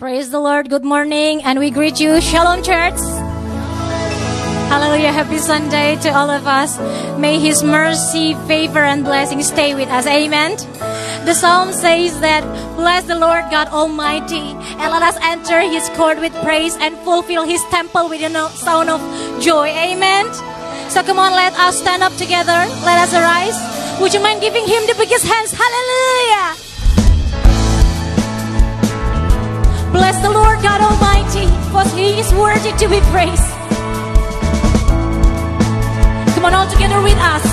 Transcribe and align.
Praise 0.00 0.30
the 0.30 0.40
Lord. 0.40 0.70
Good 0.70 0.82
morning. 0.82 1.42
And 1.44 1.58
we 1.58 1.70
greet 1.70 2.00
you. 2.00 2.22
Shalom, 2.22 2.62
church. 2.62 2.96
Hallelujah. 4.72 5.12
Happy 5.12 5.36
Sunday 5.36 5.96
to 5.96 6.08
all 6.08 6.30
of 6.30 6.46
us. 6.46 6.80
May 7.18 7.38
His 7.38 7.62
mercy, 7.62 8.32
favor, 8.48 8.78
and 8.78 9.04
blessing 9.04 9.42
stay 9.42 9.74
with 9.74 9.90
us. 9.90 10.06
Amen. 10.06 10.56
The 11.28 11.34
psalm 11.34 11.74
says 11.74 12.18
that, 12.20 12.40
Bless 12.76 13.04
the 13.04 13.14
Lord 13.14 13.44
God 13.50 13.68
Almighty, 13.68 14.56
and 14.80 14.88
let 14.88 15.02
us 15.02 15.18
enter 15.20 15.60
His 15.60 15.90
court 15.90 16.18
with 16.18 16.32
praise 16.40 16.78
and 16.80 16.96
fulfill 17.04 17.44
His 17.44 17.60
temple 17.68 18.08
with 18.08 18.22
a 18.22 18.48
sound 18.56 18.88
of 18.88 19.04
joy. 19.42 19.68
Amen. 19.68 20.32
So 20.88 21.02
come 21.02 21.18
on, 21.18 21.32
let 21.32 21.52
us 21.60 21.76
stand 21.76 22.02
up 22.02 22.16
together. 22.16 22.56
Let 22.88 23.04
us 23.04 23.12
arise. 23.12 24.00
Would 24.00 24.14
you 24.14 24.22
mind 24.22 24.40
giving 24.40 24.64
Him 24.64 24.80
the 24.86 24.94
biggest 24.96 25.26
hands? 25.26 25.52
Hallelujah. 25.52 26.69
Bless 29.92 30.22
the 30.22 30.30
Lord 30.30 30.62
God 30.62 30.80
Almighty, 30.80 31.46
for 31.72 31.82
He 31.96 32.20
is 32.20 32.32
worthy 32.34 32.72
to 32.72 32.88
be 32.88 33.00
praised. 33.10 33.50
Come 36.34 36.44
on, 36.44 36.54
all 36.54 36.70
together 36.70 37.00
with 37.02 37.18
us. 37.18 37.46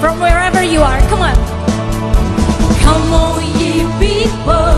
From 0.00 0.20
wherever 0.20 0.62
you 0.62 0.80
are, 0.80 1.00
come 1.08 1.22
on. 1.22 1.34
Come 2.84 3.12
on, 3.12 3.42
ye 3.58 3.82
people. 3.98 4.73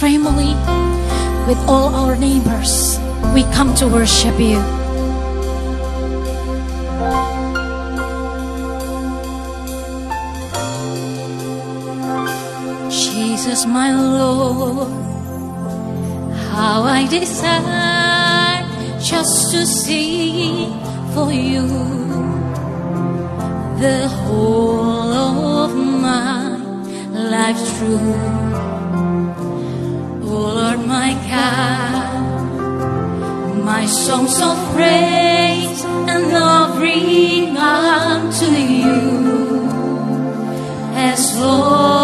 family, 0.00 0.54
with 1.46 1.58
all 1.68 1.94
our 1.94 2.16
neighbors, 2.16 2.98
we 3.34 3.42
come 3.52 3.74
to 3.74 3.86
worship 3.86 4.34
you. 4.40 4.58
Jesus, 12.88 13.66
my 13.66 13.92
Lord, 13.92 14.88
how 16.48 16.82
I 16.84 17.06
desire 17.06 18.64
just 18.98 19.52
to 19.52 19.66
see 19.66 20.64
for 21.12 21.30
you 21.30 21.68
the 23.84 24.08
whole 24.08 25.12
of 25.12 25.74
my 25.76 26.56
life 27.12 27.60
through 27.76 28.49
my 30.90 31.12
God. 31.30 32.02
My 33.64 33.86
songs 33.86 34.36
of 34.42 34.56
praise 34.74 35.84
and 35.84 36.32
love 36.32 36.80
ring 36.80 37.56
unto 37.56 38.46
you 38.46 39.00
as 40.96 41.38
Lord. 41.38 41.99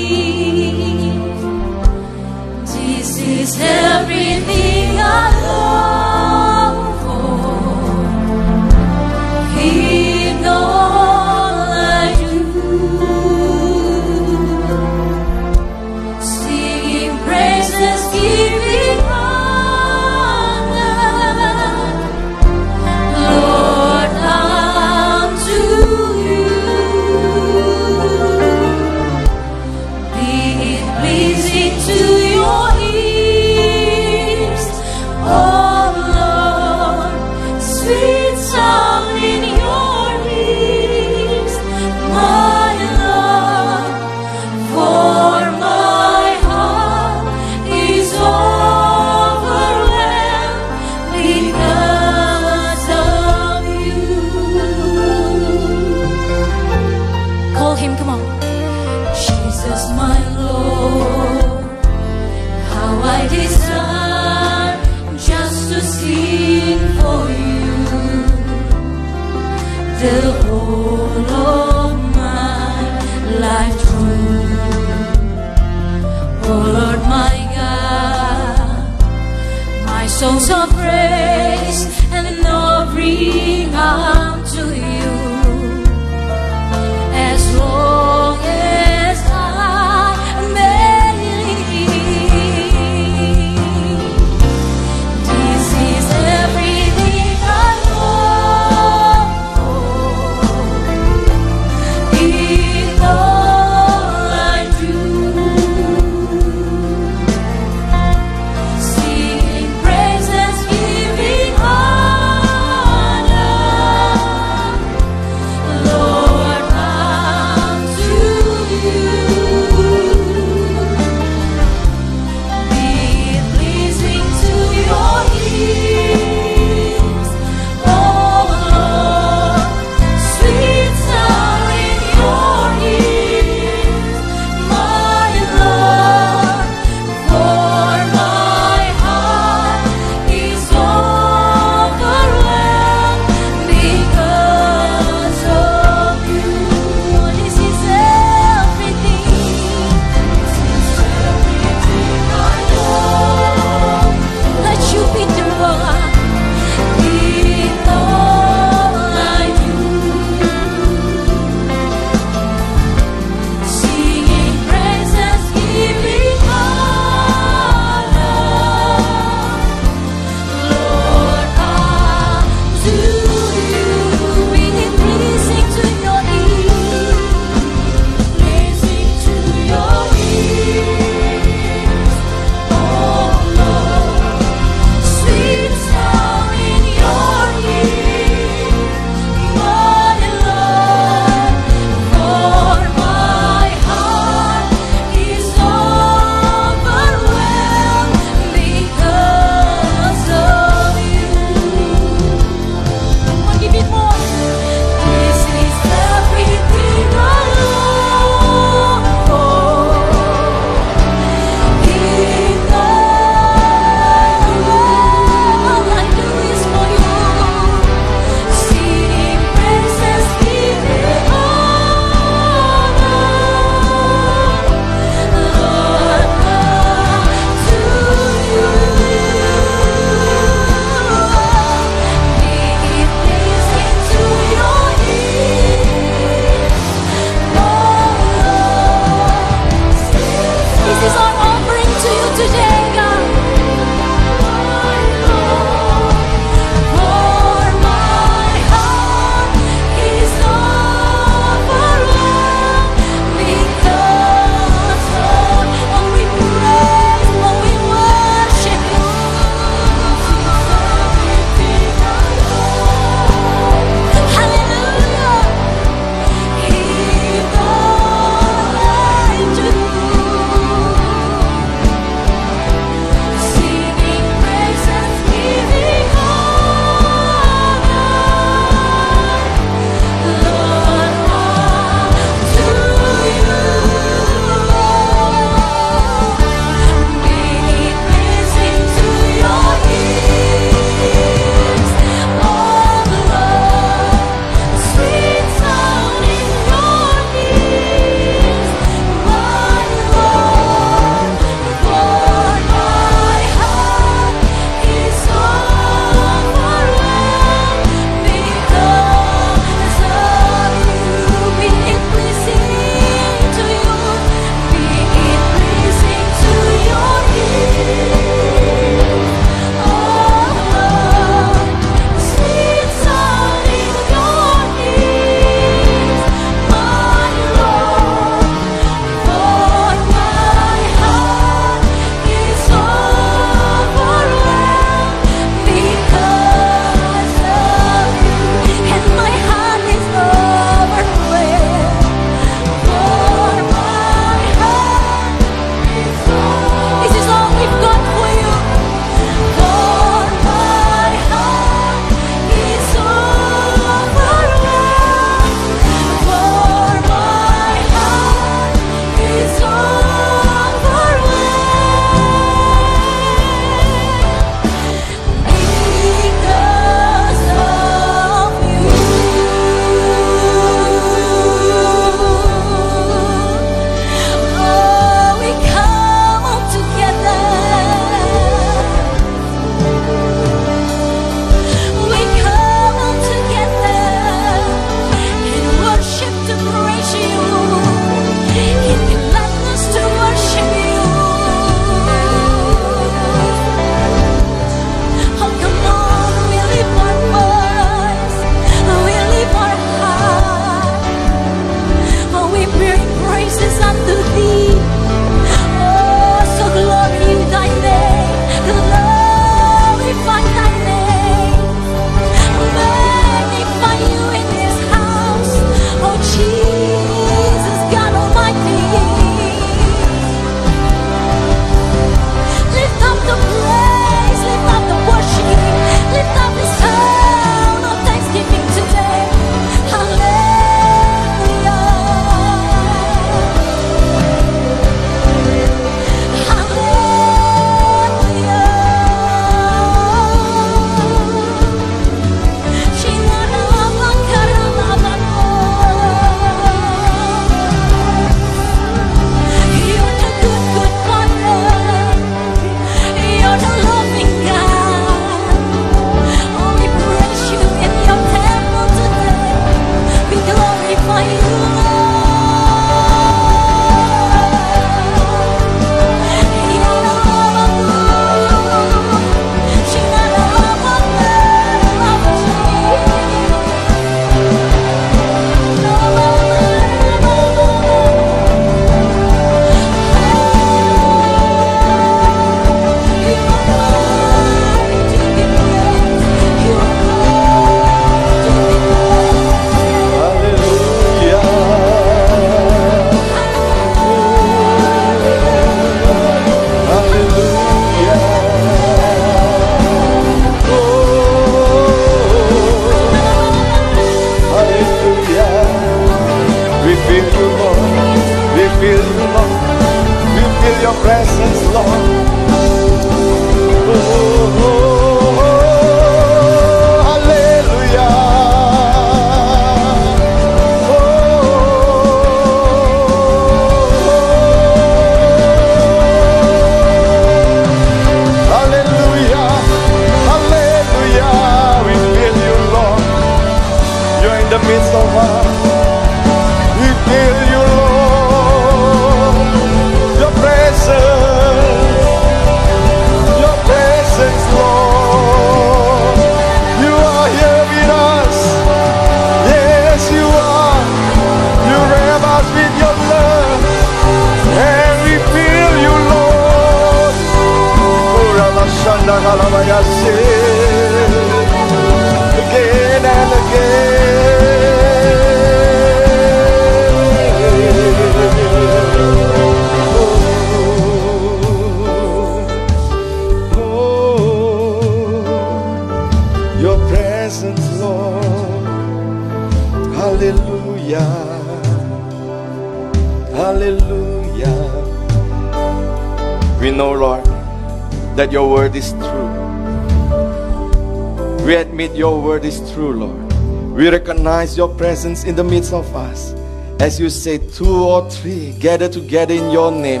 Recognize 594.40 594.56
your 594.56 594.68
presence 594.76 595.24
in 595.24 595.36
the 595.36 595.44
midst 595.44 595.72
of 595.74 595.94
us. 595.94 596.32
As 596.80 596.98
you 596.98 597.10
say, 597.10 597.36
two 597.38 597.84
or 597.84 598.08
three 598.10 598.54
gather 598.58 598.88
together 598.88 599.34
in 599.34 599.50
your 599.50 599.70
name, 599.70 600.00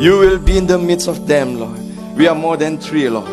you 0.00 0.18
will 0.18 0.38
be 0.38 0.58
in 0.58 0.66
the 0.66 0.76
midst 0.78 1.08
of 1.08 1.26
them, 1.26 1.58
Lord. 1.58 1.78
We 2.14 2.28
are 2.28 2.34
more 2.34 2.58
than 2.58 2.76
three, 2.78 3.08
Lord. 3.08 3.26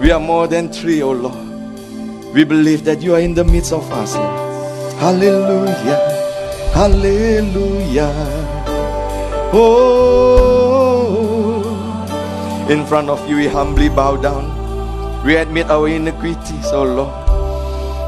We 0.00 0.10
are 0.10 0.18
more 0.18 0.48
than 0.48 0.72
three, 0.72 1.00
oh 1.02 1.12
Lord. 1.12 2.34
We 2.34 2.42
believe 2.42 2.84
that 2.84 3.02
you 3.02 3.14
are 3.14 3.20
in 3.20 3.34
the 3.34 3.44
midst 3.44 3.72
of 3.72 3.88
us, 3.92 4.16
Lord. 4.16 4.98
Hallelujah. 4.98 6.00
Hallelujah. 6.74 8.12
Oh, 9.54 10.26
in 12.68 12.84
front 12.86 13.10
of 13.10 13.28
you, 13.28 13.36
we 13.36 13.46
humbly 13.46 13.88
bow 13.88 14.16
down. 14.16 14.50
We 15.24 15.36
admit 15.36 15.70
our 15.70 15.86
iniquities, 15.86 16.72
oh 16.72 16.82
Lord, 16.82 17.23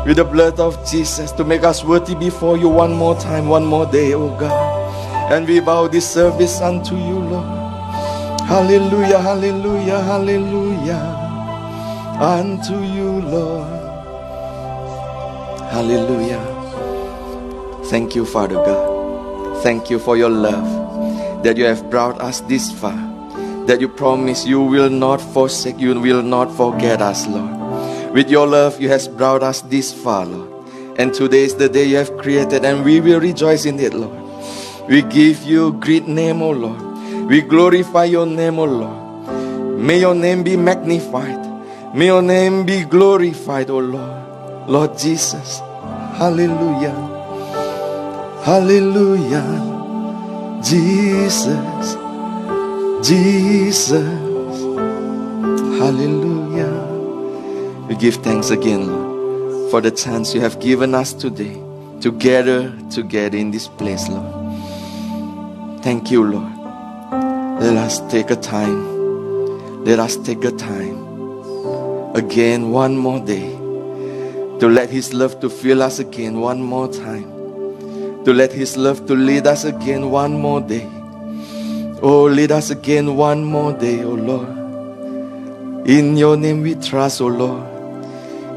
with 0.07 0.19
the 0.19 0.25
blood 0.25 0.61
of 0.61 0.79
Jesus 0.89 1.33
to 1.33 1.45
make 1.45 1.65
us 1.65 1.83
worthy 1.83 2.15
before 2.15 2.57
you 2.57 2.69
one 2.69 2.95
more 2.95 3.17
time, 3.17 3.49
one 3.49 3.67
more 3.67 3.87
day, 3.87 4.15
oh 4.15 4.29
God. 4.39 5.33
And 5.33 5.49
we 5.49 5.59
bow 5.59 5.89
this 5.89 6.09
service 6.09 6.61
unto 6.61 6.95
you, 6.95 7.19
Lord. 7.19 8.41
Hallelujah, 8.43 9.19
hallelujah, 9.19 10.01
hallelujah. 10.01 11.03
Unto 12.21 12.81
you, 12.85 13.21
Lord. 13.23 13.67
Hallelujah. 15.73 16.41
Thank 17.87 18.15
you, 18.15 18.25
Father 18.25 18.55
God. 18.55 19.63
Thank 19.65 19.91
you 19.91 19.99
for 19.99 20.17
your 20.17 20.31
love 20.31 21.43
that 21.43 21.57
you 21.57 21.65
have 21.65 21.91
brought 21.91 22.21
us 22.21 22.41
this 22.43 22.71
far. 22.71 22.95
That 23.67 23.81
you 23.81 23.89
promise 23.89 24.47
you 24.47 24.63
will 24.63 24.89
not 24.89 25.21
forsake, 25.21 25.81
you 25.81 26.01
will 26.01 26.23
not 26.23 26.55
forget 26.57 27.03
us, 27.03 27.27
Lord. 27.27 27.66
With 28.17 28.31
your 28.31 28.47
love, 28.47 28.81
you 28.81 28.89
have 28.89 29.15
brought 29.15 29.43
us 29.43 29.61
this 29.61 29.93
far, 29.93 30.25
Lord. 30.25 30.49
And 30.99 31.13
today 31.13 31.45
is 31.45 31.55
the 31.55 31.69
day 31.69 31.85
you 31.85 31.97
have 31.97 32.17
created, 32.17 32.65
and 32.65 32.83
we 32.83 32.99
will 32.99 33.21
rejoice 33.21 33.67
in 33.67 33.79
it, 33.79 33.93
Lord. 33.93 34.17
We 34.89 35.03
give 35.03 35.43
you 35.43 35.75
great 35.75 36.09
name, 36.09 36.41
O 36.41 36.49
Lord. 36.49 37.29
We 37.29 37.43
glorify 37.43 38.05
your 38.05 38.25
name, 38.25 38.59
O 38.59 38.65
Lord. 38.65 39.79
May 39.79 40.01
your 40.01 40.15
name 40.15 40.43
be 40.43 40.57
magnified. 40.57 41.45
May 41.95 42.07
your 42.07 42.23
name 42.23 42.65
be 42.65 42.85
glorified, 42.85 43.69
O 43.69 43.81
Lord. 43.81 44.67
Lord 44.67 44.97
Jesus. 44.97 45.61
Hallelujah. 46.17 46.97
Hallelujah. 48.47 49.45
Jesus. 50.65 51.97
Jesus. 53.07 54.09
Hallelujah. 55.77 56.26
We 57.89 57.95
give 57.95 58.17
thanks 58.17 58.51
again, 58.51 58.89
Lord, 58.89 59.71
for 59.71 59.81
the 59.81 59.93
chance 59.93 60.35
you 60.35 60.41
have 60.41 60.59
given 60.59 60.93
us 60.93 61.13
today 61.13 61.55
to 62.01 62.11
gather 62.11 62.73
together 62.91 63.39
in 63.39 63.53
this 63.53 63.69
place, 63.69 64.09
Lord. 64.09 65.83
Thank 65.83 66.11
you, 66.11 66.25
Lord. 66.25 66.53
Let 67.63 67.77
us 67.77 68.01
take 68.11 68.31
a 68.31 68.37
time. 68.37 69.85
Let 69.85 70.01
us 70.01 70.17
take 70.17 70.45
a 70.45 70.51
time. 70.51 70.99
Again, 72.17 72.73
one 72.73 72.97
more 72.97 73.21
day. 73.21 73.53
To 74.59 74.69
let 74.69 74.91
His 74.91 75.15
love 75.15 75.39
to 75.41 75.49
fill 75.49 75.81
us 75.81 76.01
again 76.01 76.41
one 76.41 76.61
more 76.61 76.93
time. 76.93 77.31
To 78.25 78.33
let 78.33 78.53
His 78.53 78.77
love 78.77 79.07
to 79.07 79.15
lead 79.15 79.47
us 79.47 79.65
again 79.65 80.11
one 80.11 80.35
more 80.35 80.61
day. 80.61 80.89
Oh, 82.03 82.25
lead 82.25 82.51
us 82.51 82.71
again 82.71 83.17
one 83.17 83.45
more 83.45 83.73
day, 83.73 84.03
oh 84.03 84.15
Lord. 84.15 84.49
In 85.89 86.17
your 86.17 86.37
name 86.37 86.63
we 86.63 86.75
trust, 86.75 87.21
oh 87.21 87.29
Lord. 87.29 87.66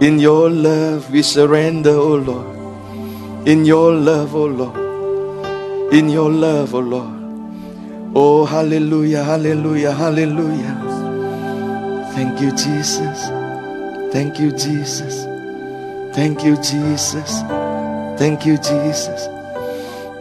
In 0.01 0.17
your 0.17 0.49
love 0.49 1.11
we 1.11 1.21
surrender, 1.21 1.91
oh 1.91 2.15
Lord. 2.15 3.47
In 3.47 3.65
your 3.65 3.91
love, 3.93 4.33
oh 4.33 4.45
Lord. 4.45 5.93
In 5.93 6.07
your 6.07 6.31
love, 6.31 6.73
oh 6.73 6.79
Lord. 6.79 7.19
Oh, 8.15 8.45
hallelujah, 8.45 9.23
hallelujah, 9.25 9.91
hallelujah. 9.91 10.75
Thank 12.13 12.39
you, 12.39 12.51
Jesus. 12.51 13.27
Thank 14.13 14.39
you, 14.39 14.51
Jesus. 14.53 15.25
Thank 16.15 16.45
you, 16.45 16.55
Jesus. 16.55 17.41
Thank 18.17 18.45
you, 18.45 18.57
Jesus. 18.57 19.27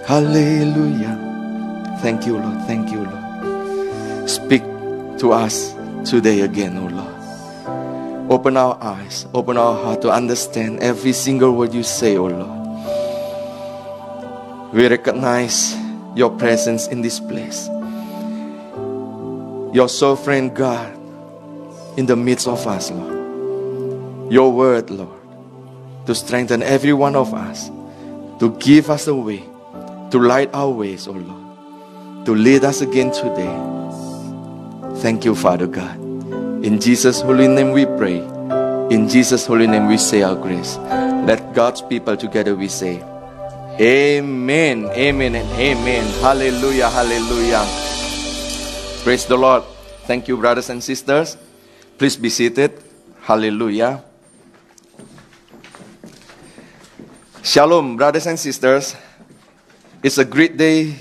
Hallelujah. 0.07 1.17
Thank 2.03 2.27
you, 2.27 2.37
Lord. 2.39 2.67
Thank 2.67 2.91
you, 2.91 3.05
Lord. 3.05 4.29
Speak 4.29 4.63
to 5.19 5.33
us 5.33 5.73
today 6.05 6.41
again, 6.41 6.77
oh 6.79 6.89
Lord. 6.89 7.18
Open 8.31 8.59
our 8.59 8.77
eyes, 8.83 9.27
open 9.33 9.57
our 9.57 9.75
heart 9.75 10.03
to 10.03 10.11
understand 10.11 10.81
every 10.81 11.15
single 11.15 11.53
word 11.57 11.73
you 11.73 11.83
say, 11.83 12.19
oh 12.19 12.27
Lord. 12.27 12.59
We 14.75 14.87
recognize 14.87 15.75
your 16.15 16.29
presence 16.37 16.89
in 16.89 17.01
this 17.01 17.19
place. 17.21 17.69
Your 19.73 19.89
sovereign 19.89 20.53
God 20.53 20.95
in 21.97 22.05
the 22.05 22.17
midst 22.17 22.47
of 22.47 22.67
us, 22.67 22.91
Lord. 22.91 24.31
Your 24.31 24.53
word, 24.53 24.91
Lord, 24.91 25.19
to 26.07 26.15
strengthen 26.15 26.63
every 26.63 26.93
one 26.93 27.17
of 27.17 27.33
us, 27.33 27.69
to 28.41 28.55
give 28.61 28.91
us 28.91 29.07
a 29.07 29.15
way, 29.15 29.43
to 30.11 30.19
light 30.19 30.51
our 30.53 30.69
ways, 30.69 31.09
oh 31.09 31.13
Lord, 31.13 32.27
to 32.27 32.35
lead 32.35 32.63
us 32.65 32.83
again 32.83 33.11
today. 33.11 33.57
Thank 35.01 35.25
you, 35.25 35.35
Father 35.35 35.67
God. 35.67 36.08
In 36.59 36.81
Jesus' 36.81 37.21
holy 37.23 37.47
name 37.47 37.71
we 37.71 37.87
pray. 37.87 38.19
In 38.91 39.09
Jesus' 39.09 39.47
holy 39.47 39.69
name 39.69 39.87
we 39.87 39.97
say 39.97 40.23
our 40.23 40.35
grace. 40.35 40.77
Let 41.23 41.55
God's 41.55 41.83
people 41.83 42.17
together 42.17 42.57
we 42.57 42.67
say, 42.67 42.99
Amen, 43.79 44.91
Amen, 44.91 45.37
and 45.37 45.49
Amen. 45.55 46.05
Hallelujah, 46.19 46.91
Hallelujah. 46.91 47.63
Praise 49.05 49.25
the 49.27 49.39
Lord. 49.39 49.63
Thank 50.11 50.27
you, 50.27 50.37
brothers 50.37 50.69
and 50.69 50.83
sisters. 50.83 51.37
Please 51.97 52.17
be 52.17 52.29
seated. 52.29 52.75
Hallelujah. 53.23 54.03
Shalom, 57.45 57.97
brothers 57.97 58.27
and 58.27 58.39
sisters. 58.39 58.97
It's 60.03 60.19
a 60.19 60.25
great 60.25 60.57
day, 60.57 60.97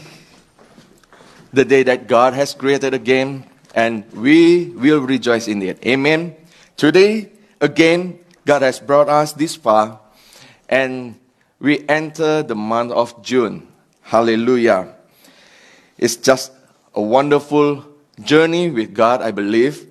the 1.52 1.66
day 1.66 1.82
that 1.82 2.08
God 2.08 2.36
has 2.36 2.54
created 2.54 2.94
again, 2.94 3.44
and 3.76 4.04
we 4.14 4.66
will 4.70 5.02
rejoice 5.02 5.48
in 5.48 5.62
it. 5.62 5.86
Amen. 5.86 6.36
Today, 6.76 7.32
again, 7.62 8.20
God 8.46 8.62
has 8.62 8.80
brought 8.80 9.10
us 9.10 9.34
this 9.34 9.56
far, 9.56 10.00
and 10.70 11.20
we 11.60 11.88
enter 11.90 12.44
the 12.44 12.56
month 12.56 12.92
of 12.92 13.22
June. 13.24 13.68
Hallelujah. 14.02 14.96
It's 15.98 16.16
just 16.16 16.52
a 16.94 17.02
wonderful 17.02 17.86
journey 18.24 18.70
with 18.70 18.94
God, 18.94 19.22
I 19.22 19.32
believe. 19.32 19.86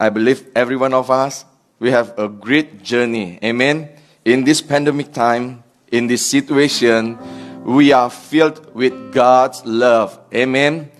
I 0.00 0.08
believe 0.10 0.46
every 0.54 0.76
one 0.76 0.94
of 0.94 1.10
us, 1.10 1.44
we 1.78 1.90
have 1.90 2.18
a 2.18 2.28
great 2.28 2.82
journey. 2.82 3.38
Amen. 3.42 3.88
In 4.24 4.44
this 4.44 4.62
pandemic 4.62 5.12
time, 5.12 5.64
in 5.90 6.06
this 6.06 6.24
situation, 6.24 7.18
we 7.64 7.92
are 7.92 8.10
filled 8.10 8.74
with 8.74 9.12
God's 9.12 9.64
love. 9.66 10.18
Amen. 10.32 10.90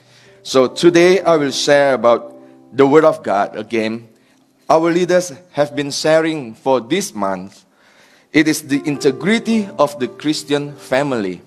So 0.49 0.67
today 0.67 1.21
I 1.21 1.37
will 1.37 1.51
share 1.51 1.93
about 1.93 2.35
the 2.73 2.87
Word 2.87 3.05
of 3.05 3.23
God 3.23 3.55
again. 3.55 4.09
Our 4.67 4.91
leaders 4.91 5.31
have 5.53 5.77
been 5.77 5.91
sharing 5.91 6.55
for 6.55 6.81
this 6.81 7.15
month. 7.15 7.67
It 8.33 8.49
is 8.49 8.63
the 8.63 8.81
integrity 8.89 9.69
of 9.79 10.01
the 10.01 10.09
Christian 10.09 10.75
family. 10.75 11.43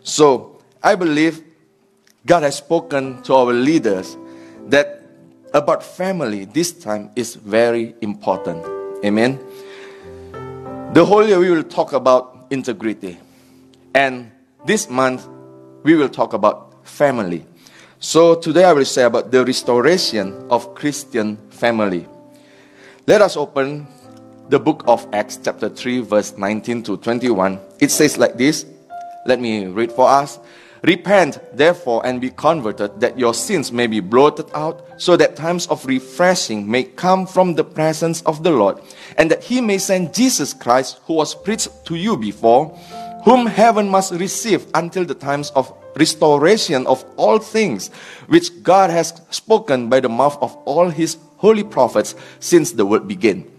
So 0.00 0.62
I 0.82 0.94
believe 0.94 1.44
God 2.24 2.44
has 2.44 2.56
spoken 2.56 3.20
to 3.24 3.34
our 3.34 3.52
leaders 3.52 4.16
that 4.68 5.04
about 5.52 5.82
family 5.82 6.46
this 6.46 6.72
time 6.72 7.10
is 7.14 7.34
very 7.34 7.94
important. 8.00 8.64
Amen. 9.04 9.38
The 10.94 11.04
whole 11.04 11.28
year 11.28 11.38
we 11.38 11.50
will 11.50 11.64
talk 11.68 11.92
about 11.92 12.46
integrity. 12.48 13.18
And 13.94 14.32
this 14.64 14.88
month 14.88 15.28
we 15.82 15.96
will 15.96 16.08
talk 16.08 16.32
about 16.32 16.88
family. 16.88 17.44
So 18.04 18.34
today 18.34 18.64
I 18.64 18.72
will 18.72 18.84
say 18.84 19.04
about 19.04 19.30
the 19.30 19.44
restoration 19.44 20.34
of 20.50 20.74
Christian 20.74 21.36
family. 21.50 22.08
Let 23.06 23.22
us 23.22 23.36
open 23.36 23.86
the 24.48 24.58
book 24.58 24.82
of 24.88 25.06
Acts 25.12 25.38
chapter 25.38 25.68
3 25.68 26.00
verse 26.00 26.36
19 26.36 26.82
to 26.82 26.96
21. 26.96 27.60
It 27.78 27.92
says 27.92 28.18
like 28.18 28.36
this. 28.36 28.66
Let 29.24 29.38
me 29.38 29.66
read 29.66 29.92
for 29.92 30.08
us. 30.08 30.40
Repent, 30.82 31.38
therefore, 31.56 32.04
and 32.04 32.20
be 32.20 32.30
converted, 32.30 32.98
that 32.98 33.16
your 33.16 33.34
sins 33.34 33.70
may 33.70 33.86
be 33.86 34.00
blotted 34.00 34.50
out, 34.52 34.84
so 35.00 35.16
that 35.16 35.36
times 35.36 35.68
of 35.68 35.86
refreshing 35.86 36.68
may 36.68 36.82
come 36.82 37.24
from 37.24 37.54
the 37.54 37.62
presence 37.62 38.20
of 38.22 38.42
the 38.42 38.50
Lord, 38.50 38.80
and 39.16 39.30
that 39.30 39.44
he 39.44 39.60
may 39.60 39.78
send 39.78 40.12
Jesus 40.12 40.52
Christ, 40.52 40.98
who 41.04 41.14
was 41.14 41.36
preached 41.36 41.68
to 41.84 41.94
you 41.94 42.16
before, 42.16 42.76
whom 43.24 43.46
heaven 43.46 43.88
must 43.88 44.10
receive 44.14 44.66
until 44.74 45.04
the 45.04 45.14
times 45.14 45.50
of 45.50 45.72
restoration 45.96 46.86
of 46.86 47.04
all 47.16 47.38
things, 47.38 47.88
which 48.26 48.62
God 48.62 48.90
has 48.90 49.20
spoken 49.30 49.88
by 49.88 50.00
the 50.00 50.08
mouth 50.08 50.38
of 50.40 50.56
all 50.64 50.88
his 50.88 51.16
holy 51.36 51.64
prophets 51.64 52.14
since 52.40 52.72
the 52.72 52.86
world 52.86 53.08
began. 53.08 53.50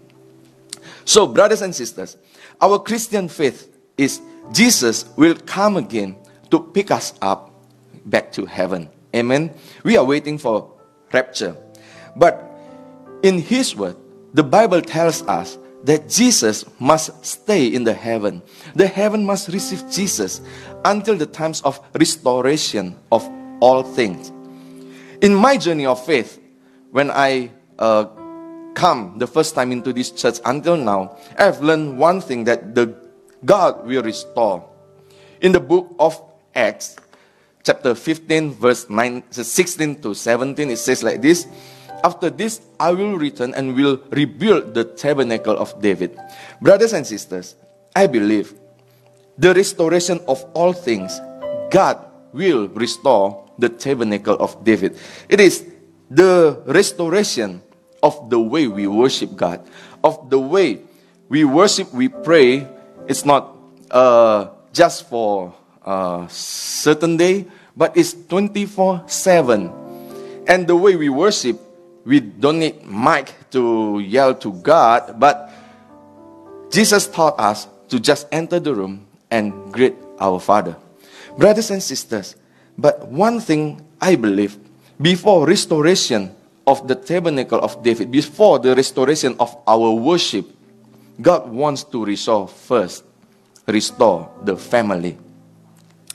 So, 1.04 1.26
brothers 1.26 1.62
and 1.62 1.74
sisters, 1.74 2.16
our 2.60 2.78
Christian 2.78 3.28
faith 3.28 3.68
is 3.96 4.20
Jesus 4.52 5.04
will 5.16 5.34
come 5.34 5.76
again 5.76 6.16
to 6.50 6.60
pick 6.60 6.90
us 6.90 7.14
up 7.20 7.50
back 8.06 8.32
to 8.32 8.46
heaven. 8.46 8.88
Amen. 9.14 9.52
We 9.84 9.96
are 9.96 10.04
waiting 10.04 10.38
for 10.38 10.72
rapture. 11.12 11.56
But 12.16 12.42
in 13.22 13.38
His 13.38 13.76
word, 13.76 13.96
the 14.32 14.42
Bible 14.42 14.82
tells 14.82 15.22
us 15.22 15.58
that 15.84 16.08
Jesus 16.08 16.64
must 16.80 17.24
stay 17.24 17.66
in 17.68 17.84
the 17.84 17.92
heaven. 17.92 18.42
The 18.74 18.86
heaven 18.86 19.24
must 19.24 19.48
receive 19.48 19.90
Jesus 19.90 20.40
until 20.84 21.16
the 21.16 21.26
times 21.26 21.60
of 21.62 21.78
restoration 21.94 22.96
of 23.12 23.28
all 23.60 23.82
things. 23.82 24.32
In 25.20 25.34
my 25.34 25.56
journey 25.56 25.86
of 25.86 26.04
faith, 26.04 26.40
when 26.90 27.10
I 27.10 27.50
uh, 27.78 28.06
come 28.74 29.18
the 29.18 29.26
first 29.26 29.54
time 29.54 29.72
into 29.72 29.92
this 29.92 30.10
church 30.10 30.40
until 30.44 30.76
now, 30.76 31.16
I've 31.38 31.60
learned 31.60 31.98
one 31.98 32.20
thing 32.20 32.44
that 32.44 32.74
the 32.74 32.96
God 33.44 33.86
will 33.86 34.02
restore. 34.02 34.68
In 35.40 35.52
the 35.52 35.60
book 35.60 35.94
of 35.98 36.20
Acts, 36.54 36.96
chapter 37.62 37.94
15, 37.94 38.54
verse 38.54 38.88
9, 38.88 39.22
16 39.30 40.00
to 40.02 40.14
17, 40.14 40.70
it 40.70 40.78
says 40.78 41.02
like 41.02 41.20
this 41.20 41.46
After 42.04 42.28
this, 42.28 42.60
I 42.78 42.92
will 42.92 43.16
return 43.16 43.54
and 43.56 43.74
will 43.74 43.96
rebuild 44.10 44.74
the 44.74 44.84
tabernacle 44.84 45.56
of 45.56 45.80
David. 45.80 46.12
Brothers 46.60 46.92
and 46.92 47.06
sisters, 47.06 47.56
I 47.96 48.06
believe 48.06 48.52
the 49.38 49.54
restoration 49.54 50.20
of 50.28 50.44
all 50.52 50.74
things, 50.74 51.18
God 51.70 52.04
will 52.36 52.68
restore 52.68 53.48
the 53.56 53.70
tabernacle 53.70 54.36
of 54.36 54.62
David. 54.64 55.00
It 55.30 55.40
is 55.40 55.64
the 56.10 56.60
restoration 56.66 57.62
of 58.02 58.28
the 58.28 58.38
way 58.38 58.68
we 58.68 58.86
worship 58.86 59.34
God, 59.34 59.64
of 60.04 60.28
the 60.28 60.38
way 60.38 60.84
we 61.28 61.44
worship, 61.44 61.92
we 61.94 62.08
pray. 62.08 62.68
It's 63.08 63.24
not 63.24 63.56
uh, 63.90 64.52
just 64.74 65.08
for 65.08 65.54
a 65.80 66.26
certain 66.28 67.16
day, 67.16 67.46
but 67.74 67.96
it's 67.96 68.12
24 68.12 69.08
7. 69.08 69.72
And 70.46 70.66
the 70.66 70.76
way 70.76 70.96
we 70.96 71.08
worship, 71.08 71.63
we 72.04 72.20
don't 72.20 72.58
need 72.60 72.84
mic 72.86 73.32
to 73.50 73.98
yell 74.00 74.34
to 74.36 74.52
God, 74.52 75.18
but 75.18 75.50
Jesus 76.70 77.06
taught 77.06 77.38
us 77.40 77.68
to 77.88 77.98
just 77.98 78.28
enter 78.30 78.60
the 78.60 78.74
room 78.74 79.06
and 79.30 79.72
greet 79.72 79.94
our 80.20 80.38
Father. 80.38 80.76
Brothers 81.36 81.70
and 81.70 81.82
sisters, 81.82 82.36
but 82.78 83.08
one 83.08 83.40
thing 83.40 83.80
I 84.00 84.16
believe 84.16 84.56
before 85.00 85.46
restoration 85.46 86.34
of 86.66 86.86
the 86.86 86.94
tabernacle 86.94 87.60
of 87.60 87.82
David, 87.82 88.10
before 88.10 88.58
the 88.58 88.74
restoration 88.74 89.36
of 89.40 89.56
our 89.66 89.92
worship, 89.92 90.46
God 91.20 91.50
wants 91.50 91.84
to 91.84 92.04
restore 92.04 92.48
first, 92.48 93.04
restore 93.66 94.30
the 94.42 94.56
family. 94.56 95.18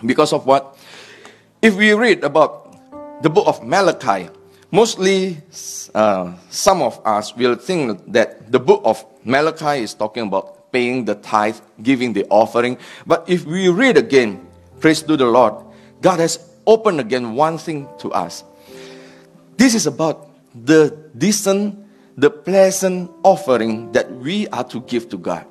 Because 0.05 0.33
of 0.33 0.45
what? 0.45 0.77
If 1.61 1.75
we 1.75 1.91
read 1.93 2.23
about 2.23 2.71
the 3.21 3.29
book 3.29 3.47
of 3.47 3.63
Malachi, 3.63 4.29
mostly 4.71 5.37
uh, 5.93 6.33
some 6.49 6.81
of 6.81 7.01
us 7.05 7.35
will 7.35 7.55
think 7.55 8.11
that 8.11 8.51
the 8.51 8.59
book 8.59 8.81
of 8.85 9.05
Malachi 9.23 9.83
is 9.83 9.93
talking 9.93 10.23
about 10.23 10.71
paying 10.71 11.05
the 11.05 11.15
tithe, 11.15 11.57
giving 11.81 12.13
the 12.13 12.25
offering. 12.29 12.77
But 13.05 13.27
if 13.27 13.45
we 13.45 13.69
read 13.69 13.97
again, 13.97 14.45
praise 14.79 15.01
to 15.03 15.17
the 15.17 15.25
Lord, 15.25 15.55
God 16.01 16.19
has 16.19 16.39
opened 16.65 16.99
again 16.99 17.33
one 17.35 17.57
thing 17.57 17.87
to 17.99 18.11
us. 18.13 18.43
This 19.57 19.75
is 19.75 19.87
about 19.87 20.29
the 20.53 20.95
decent, 21.17 21.77
the 22.17 22.29
pleasant 22.29 23.11
offering 23.23 23.91
that 23.91 24.11
we 24.11 24.47
are 24.49 24.63
to 24.65 24.79
give 24.81 25.09
to 25.09 25.17
God. 25.17 25.45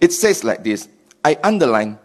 It 0.00 0.12
says 0.12 0.44
like 0.44 0.64
this 0.64 0.88
I 1.24 1.38
underline 1.42 1.98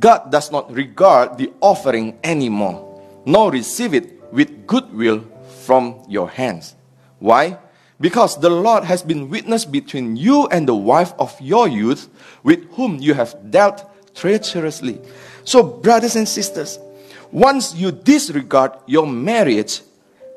God 0.00 0.30
does 0.30 0.50
not 0.50 0.72
regard 0.72 1.38
the 1.38 1.52
offering 1.60 2.18
anymore, 2.24 3.00
nor 3.24 3.50
receive 3.50 3.94
it 3.94 4.32
with 4.32 4.66
goodwill 4.66 5.24
from 5.64 6.02
your 6.08 6.28
hands. 6.28 6.74
Why? 7.18 7.58
Because 8.00 8.38
the 8.38 8.50
Lord 8.50 8.84
has 8.84 9.02
been 9.02 9.30
witness 9.30 9.64
between 9.64 10.16
you 10.16 10.46
and 10.48 10.68
the 10.68 10.74
wife 10.74 11.12
of 11.18 11.34
your 11.40 11.68
youth, 11.68 12.08
with 12.42 12.64
whom 12.72 12.98
you 12.98 13.14
have 13.14 13.34
dealt 13.50 13.84
treacherously. 14.14 15.00
So, 15.44 15.62
brothers 15.62 16.16
and 16.16 16.28
sisters, 16.28 16.78
once 17.30 17.74
you 17.74 17.92
disregard 17.92 18.72
your 18.86 19.06
marriage 19.06 19.82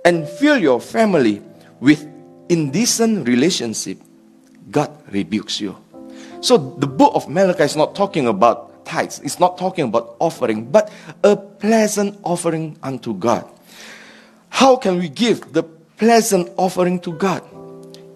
and 0.06 0.28
fill 0.28 0.58
your 0.58 0.80
family 0.80 1.42
with 1.80 2.08
indecent 2.50 3.28
relationship, 3.28 4.00
God 4.72 4.92
rebukes 5.12 5.60
you. 5.62 5.78
So 6.42 6.58
the 6.58 6.88
book 6.88 7.14
of 7.16 7.30
Malachi 7.30 7.64
is 7.64 7.76
not 7.76 7.96
talking 7.96 8.28
about 8.28 8.86
tithes. 8.86 9.20
It's 9.24 9.40
not 9.40 9.58
talking 9.58 9.86
about 9.86 10.16
offering, 10.20 10.66
but 10.70 10.92
a 11.24 11.36
pleasant 11.36 12.20
offering 12.24 12.78
unto 12.84 13.14
God. 13.14 13.46
How 14.50 14.76
can 14.76 15.00
we 15.00 15.10
give 15.10 15.54
the 15.54 15.64
pleasant 15.64 16.50
offering 16.58 17.00
to 17.02 17.14
God? 17.14 17.44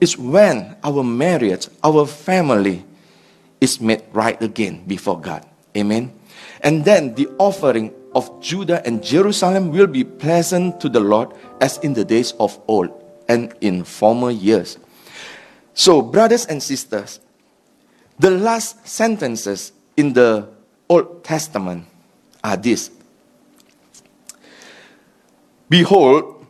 It's 0.01 0.17
when 0.17 0.75
our 0.83 1.03
marriage, 1.03 1.67
our 1.83 2.05
family 2.07 2.83
is 3.59 3.79
made 3.79 4.03
right 4.11 4.41
again 4.41 4.83
before 4.87 5.19
God. 5.19 5.45
Amen. 5.77 6.11
And 6.61 6.83
then 6.83 7.15
the 7.15 7.27
offering 7.37 7.93
of 8.13 8.41
Judah 8.41 8.85
and 8.85 9.03
Jerusalem 9.03 9.71
will 9.71 9.87
be 9.87 10.03
pleasant 10.03 10.81
to 10.81 10.89
the 10.89 10.99
Lord 10.99 11.31
as 11.61 11.77
in 11.79 11.93
the 11.93 12.03
days 12.03 12.33
of 12.39 12.59
old 12.67 12.89
and 13.29 13.53
in 13.61 13.83
former 13.83 14.31
years. 14.31 14.77
So, 15.73 16.01
brothers 16.01 16.45
and 16.45 16.61
sisters, 16.61 17.19
the 18.19 18.31
last 18.31 18.87
sentences 18.87 19.71
in 19.95 20.13
the 20.13 20.49
Old 20.89 21.23
Testament 21.23 21.85
are 22.43 22.57
these 22.57 22.91
Behold, 25.71 26.45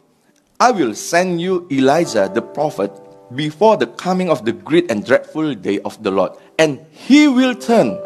I 0.59 0.71
will 0.71 0.95
send 0.95 1.39
you 1.39 1.67
Elijah 1.69 2.27
the 2.33 2.41
prophet 2.41 2.91
before 3.35 3.77
the 3.77 3.85
coming 3.85 4.31
of 4.31 4.45
the 4.45 4.51
great 4.51 4.89
and 4.89 5.05
dreadful 5.05 5.53
day 5.53 5.79
of 5.81 6.01
the 6.01 6.09
Lord, 6.09 6.31
and 6.57 6.83
he 6.89 7.27
will 7.27 7.53
turn. 7.53 8.01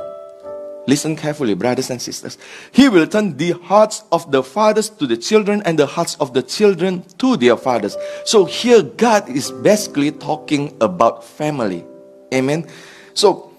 Listen 0.88 1.16
carefully, 1.16 1.54
brothers 1.54 1.90
and 1.90 2.02
sisters. 2.02 2.38
He 2.74 2.90
will 2.90 3.08
turn 3.08 3.38
the 3.38 3.52
hearts 3.52 4.04
of 4.12 4.30
the 4.30 4.44
fathers 4.44 4.90
to 4.90 5.08
the 5.08 5.16
children 5.16 5.64
and 5.64 5.80
the 5.80 5.86
hearts 5.86 6.16
of 6.20 6.34
the 6.34 6.44
children 6.44 7.06
to 7.20 7.38
their 7.38 7.56
fathers. 7.56 7.96
So 8.26 8.44
here 8.44 8.84
God 8.84 9.30
is 9.30 9.52
basically 9.52 10.12
talking 10.12 10.76
about 10.82 11.24
family. 11.24 11.86
Amen. 12.34 12.68
So 13.14 13.54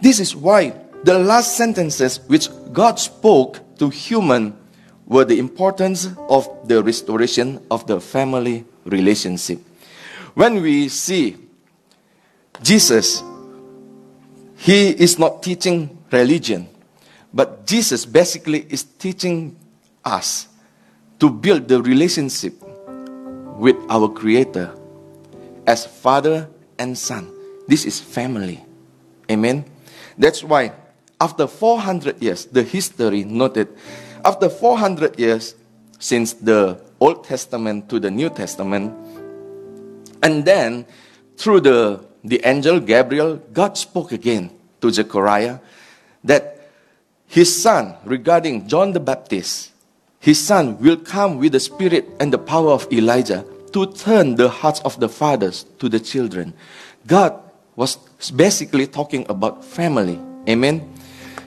this 0.00 0.20
is 0.20 0.34
why 0.34 0.72
the 1.04 1.18
last 1.18 1.54
sentences 1.54 2.20
which 2.28 2.48
God 2.72 2.98
spoke 2.98 3.60
to 3.76 3.90
human 3.90 4.56
were 5.06 5.24
the 5.24 5.38
importance 5.38 6.08
of 6.28 6.48
the 6.66 6.82
restoration 6.82 7.64
of 7.70 7.86
the 7.86 8.00
family 8.00 8.64
relationship. 8.84 9.60
When 10.34 10.62
we 10.62 10.88
see 10.88 11.36
Jesus, 12.62 13.22
he 14.56 14.90
is 14.90 15.18
not 15.18 15.42
teaching 15.42 15.98
religion, 16.10 16.68
but 17.32 17.66
Jesus 17.66 18.06
basically 18.06 18.66
is 18.68 18.84
teaching 18.84 19.56
us 20.04 20.48
to 21.20 21.30
build 21.30 21.68
the 21.68 21.82
relationship 21.82 22.54
with 23.58 23.76
our 23.88 24.08
Creator 24.08 24.74
as 25.66 25.86
father 25.86 26.48
and 26.78 26.96
son. 26.96 27.30
This 27.68 27.84
is 27.84 28.00
family. 28.00 28.64
Amen. 29.30 29.64
That's 30.18 30.44
why 30.44 30.72
after 31.20 31.46
400 31.46 32.22
years, 32.22 32.46
the 32.46 32.62
history 32.62 33.24
noted, 33.24 33.68
after 34.24 34.48
400 34.48 35.18
years 35.18 35.54
since 35.98 36.32
the 36.32 36.80
Old 37.00 37.24
Testament 37.24 37.88
to 37.90 38.00
the 38.00 38.10
New 38.10 38.30
Testament, 38.30 38.92
and 40.22 40.44
then 40.44 40.86
through 41.36 41.60
the, 41.60 42.04
the 42.24 42.40
angel 42.44 42.80
Gabriel, 42.80 43.36
God 43.52 43.76
spoke 43.76 44.12
again 44.12 44.50
to 44.80 44.90
Zechariah 44.90 45.58
that 46.24 46.70
his 47.26 47.62
son, 47.62 47.96
regarding 48.04 48.68
John 48.68 48.92
the 48.92 49.00
Baptist, 49.00 49.72
his 50.20 50.42
son 50.42 50.78
will 50.78 50.96
come 50.96 51.38
with 51.38 51.52
the 51.52 51.60
spirit 51.60 52.08
and 52.18 52.32
the 52.32 52.38
power 52.38 52.70
of 52.70 52.90
Elijah 52.92 53.44
to 53.72 53.86
turn 53.92 54.36
the 54.36 54.48
hearts 54.48 54.80
of 54.80 54.98
the 55.00 55.08
fathers 55.08 55.64
to 55.78 55.88
the 55.88 56.00
children. 56.00 56.54
God 57.06 57.38
was 57.76 57.96
basically 58.34 58.86
talking 58.86 59.26
about 59.28 59.64
family. 59.64 60.18
Amen. 60.48 60.94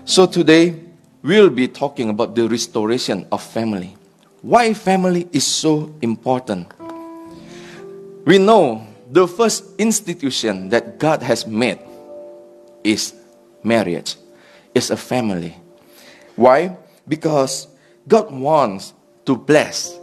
So 0.06 0.26
today, 0.26 0.87
we'll 1.28 1.50
be 1.50 1.68
talking 1.68 2.08
about 2.08 2.36
the 2.36 2.48
restoration 2.48 3.28
of 3.34 3.44
family. 3.44 3.98
Why 4.42 4.74
family 4.74 5.28
is 5.34 5.46
so 5.46 5.94
important? 6.02 6.72
We 8.24 8.40
know 8.40 8.88
the 9.12 9.28
first 9.28 9.76
institution 9.78 10.70
that 10.70 11.00
God 11.00 11.22
has 11.22 11.46
made 11.46 11.80
is 12.82 13.13
marriage, 13.62 14.16
is 14.74 14.90
a 14.90 14.96
family. 14.96 15.54
Why? 16.38 16.78
Because 17.10 17.68
God 18.08 18.32
wants 18.32 18.94
to 19.26 19.36
bless 19.36 20.00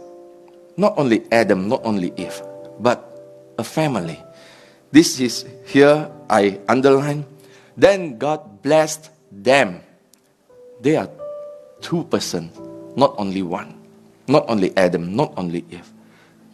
not 0.77 0.93
only 0.95 1.25
Adam, 1.31 1.67
not 1.67 1.81
only 1.83 2.13
Eve, 2.17 2.39
but 2.79 3.01
a 3.57 3.63
family. 3.63 4.21
This 4.91 5.19
is 5.19 5.43
here 5.65 6.11
I 6.29 6.59
underline. 6.69 7.25
Then 7.75 8.19
God 8.19 8.61
blessed 8.61 9.09
them. 9.31 9.81
They 10.81 10.97
are 10.97 11.07
two 11.85 12.03
persons, 12.09 12.49
not 12.97 13.13
only 13.21 13.45
one. 13.45 13.77
Not 14.27 14.49
only 14.49 14.75
Adam, 14.75 15.15
not 15.15 15.37
only 15.37 15.61
Eve. 15.69 15.85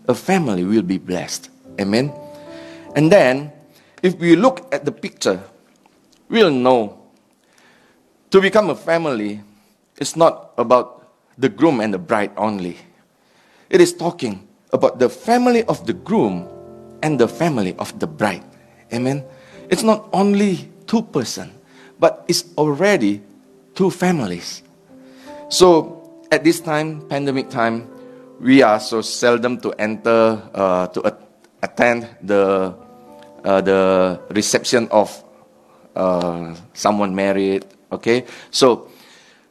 A 0.09 0.13
family 0.13 0.67
will 0.67 0.83
be 0.83 0.97
blessed. 0.99 1.47
Amen. 1.79 2.11
And 2.99 3.07
then, 3.07 3.53
if 4.03 4.19
we 4.19 4.35
look 4.35 4.67
at 4.75 4.83
the 4.83 4.91
picture, 4.91 5.39
we'll 6.27 6.51
know 6.51 6.99
to 8.31 8.41
become 8.41 8.69
a 8.69 8.75
family 8.75 9.39
is 9.99 10.17
not 10.17 10.51
about 10.57 11.07
the 11.37 11.47
groom 11.47 11.79
and 11.79 11.93
the 11.93 11.99
bride 11.99 12.31
only. 12.35 12.75
It 13.69 13.79
is 13.79 13.93
talking 13.93 14.45
about 14.73 14.99
the 14.99 15.07
family 15.07 15.63
of 15.63 15.87
the 15.87 15.93
groom 15.93 16.47
and 17.03 17.15
the 17.17 17.27
family 17.27 17.73
of 17.79 17.97
the 17.99 18.07
bride. 18.07 18.43
Amen. 18.91 19.23
It's 19.69 19.83
not 19.83 20.09
only 20.11 20.67
two 20.87 21.03
person, 21.03 21.55
but 21.99 22.25
it's 22.27 22.43
already 22.57 23.21
two 23.75 23.91
families. 23.91 24.63
So 25.51 25.99
at 26.31 26.45
this 26.47 26.61
time, 26.63 27.03
pandemic 27.11 27.49
time, 27.49 27.83
we 28.39 28.63
are 28.63 28.79
so 28.79 29.01
seldom 29.01 29.59
to 29.59 29.75
enter 29.75 30.39
uh, 30.55 30.87
to 30.87 31.11
attend 31.61 32.07
the 32.23 32.71
uh, 33.43 33.59
the 33.59 34.21
reception 34.31 34.87
of 34.95 35.11
uh, 35.93 36.55
someone 36.71 37.13
married. 37.13 37.67
Okay, 37.91 38.23
so 38.49 38.87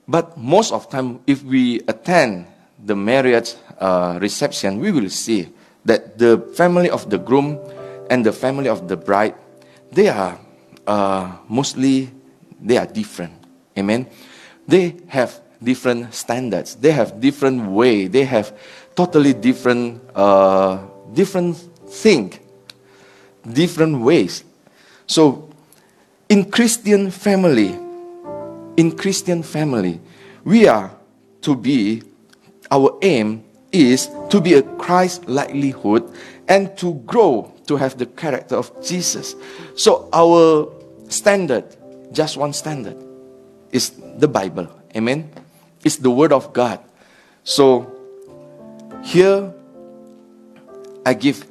but 0.08 0.40
most 0.40 0.72
of 0.72 0.88
time, 0.88 1.20
if 1.26 1.44
we 1.44 1.84
attend 1.84 2.48
the 2.80 2.96
marriage 2.96 3.52
uh, 3.76 4.16
reception, 4.22 4.80
we 4.80 4.96
will 4.96 5.12
see 5.12 5.52
that 5.84 6.16
the 6.16 6.40
family 6.56 6.88
of 6.88 7.12
the 7.12 7.18
groom 7.18 7.60
and 8.08 8.24
the 8.24 8.32
family 8.32 8.72
of 8.72 8.88
the 8.88 8.96
bride, 8.96 9.36
they 9.92 10.08
are 10.08 10.40
uh, 10.86 11.36
mostly 11.46 12.08
they 12.56 12.78
are 12.80 12.88
different. 12.88 13.36
Amen. 13.76 14.08
They 14.66 14.96
have 15.12 15.49
different 15.62 16.14
standards. 16.14 16.75
They 16.75 16.92
have 16.92 17.20
different 17.20 17.70
way. 17.70 18.07
They 18.07 18.25
have 18.25 18.57
totally 18.94 19.33
different 19.33 20.03
uh, 20.14 20.79
different 21.12 21.57
thing, 21.88 22.38
different 23.46 24.01
ways. 24.01 24.44
So, 25.07 25.51
in 26.29 26.51
Christian 26.51 27.11
family, 27.11 27.77
in 28.77 28.96
Christian 28.96 29.42
family, 29.42 30.01
we 30.44 30.68
are 30.68 30.90
to 31.42 31.57
be, 31.57 32.03
our 32.70 32.99
aim 33.03 33.44
is 33.73 34.09
to 34.31 34.40
be 34.40 34.55
a 34.55 34.62
Christ 34.62 35.29
likelihood 35.29 36.11
and 36.49 36.77
to 36.79 36.94
grow 37.07 37.53
to 37.66 37.77
have 37.77 37.99
the 37.99 38.07
character 38.07 38.57
of 38.57 38.70
Jesus. 38.83 39.35
So 39.77 40.09
our 40.12 40.68
standard, 41.09 41.64
just 42.12 42.37
one 42.37 42.53
standard, 42.53 42.96
is 43.70 43.90
the 44.18 44.27
Bible. 44.27 44.68
Amen. 44.96 45.31
It's 45.84 45.96
the 45.96 46.10
Word 46.10 46.32
of 46.32 46.52
God. 46.52 46.80
So 47.44 47.90
here 49.02 49.52
I 51.06 51.14
give 51.14 51.44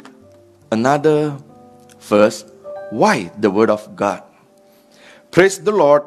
another 0.71 1.37
verse. 1.99 2.45
Why 2.91 3.31
the 3.37 3.49
Word 3.51 3.69
of 3.69 3.95
God? 3.95 4.23
Praise 5.31 5.59
the 5.59 5.71
Lord. 5.71 6.03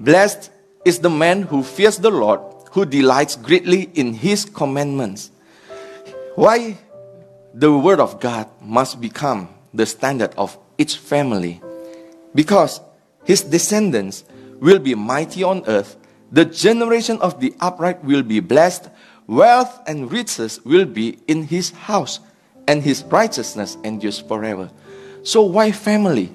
Blessed 0.00 0.50
is 0.84 1.00
the 1.00 1.10
man 1.10 1.42
who 1.42 1.62
fears 1.62 1.98
the 1.98 2.10
Lord, 2.10 2.40
who 2.72 2.86
delights 2.86 3.36
greatly 3.36 3.90
in 3.94 4.14
his 4.14 4.44
commandments. 4.44 5.30
Why 6.34 6.78
the 7.52 7.76
word 7.76 7.98
of 8.00 8.20
God 8.20 8.48
must 8.62 9.00
become 9.00 9.48
the 9.74 9.84
standard 9.86 10.32
of 10.36 10.56
each 10.78 10.96
family? 10.96 11.60
Because 12.34 12.80
his 13.24 13.42
descendants 13.42 14.24
will 14.60 14.78
be 14.78 14.94
mighty 14.94 15.42
on 15.42 15.64
earth, 15.66 15.96
the 16.30 16.44
generation 16.44 17.18
of 17.20 17.40
the 17.40 17.54
upright 17.60 18.04
will 18.04 18.22
be 18.22 18.40
blessed, 18.40 18.88
wealth 19.26 19.80
and 19.86 20.10
riches 20.12 20.60
will 20.64 20.84
be 20.84 21.18
in 21.26 21.44
his 21.44 21.70
house, 21.70 22.20
and 22.66 22.82
his 22.82 23.04
righteousness 23.04 23.76
endures 23.84 24.18
forever. 24.18 24.70
So, 25.22 25.42
why 25.42 25.72
family? 25.72 26.32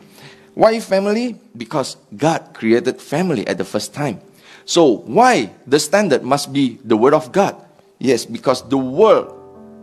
Why 0.54 0.80
family? 0.80 1.40
Because 1.58 1.98
God 2.16 2.54
created 2.54 3.02
family 3.02 3.46
at 3.48 3.58
the 3.58 3.66
first 3.66 3.94
time. 3.94 4.22
So 4.66 5.04
why 5.04 5.52
the 5.68 5.80
standard 5.80 6.24
must 6.24 6.54
be 6.54 6.80
the 6.84 6.96
word 6.96 7.14
of 7.14 7.32
God? 7.32 7.56
Yes, 8.00 8.26
because 8.26 8.68
the 8.68 8.78
world, 8.78 9.34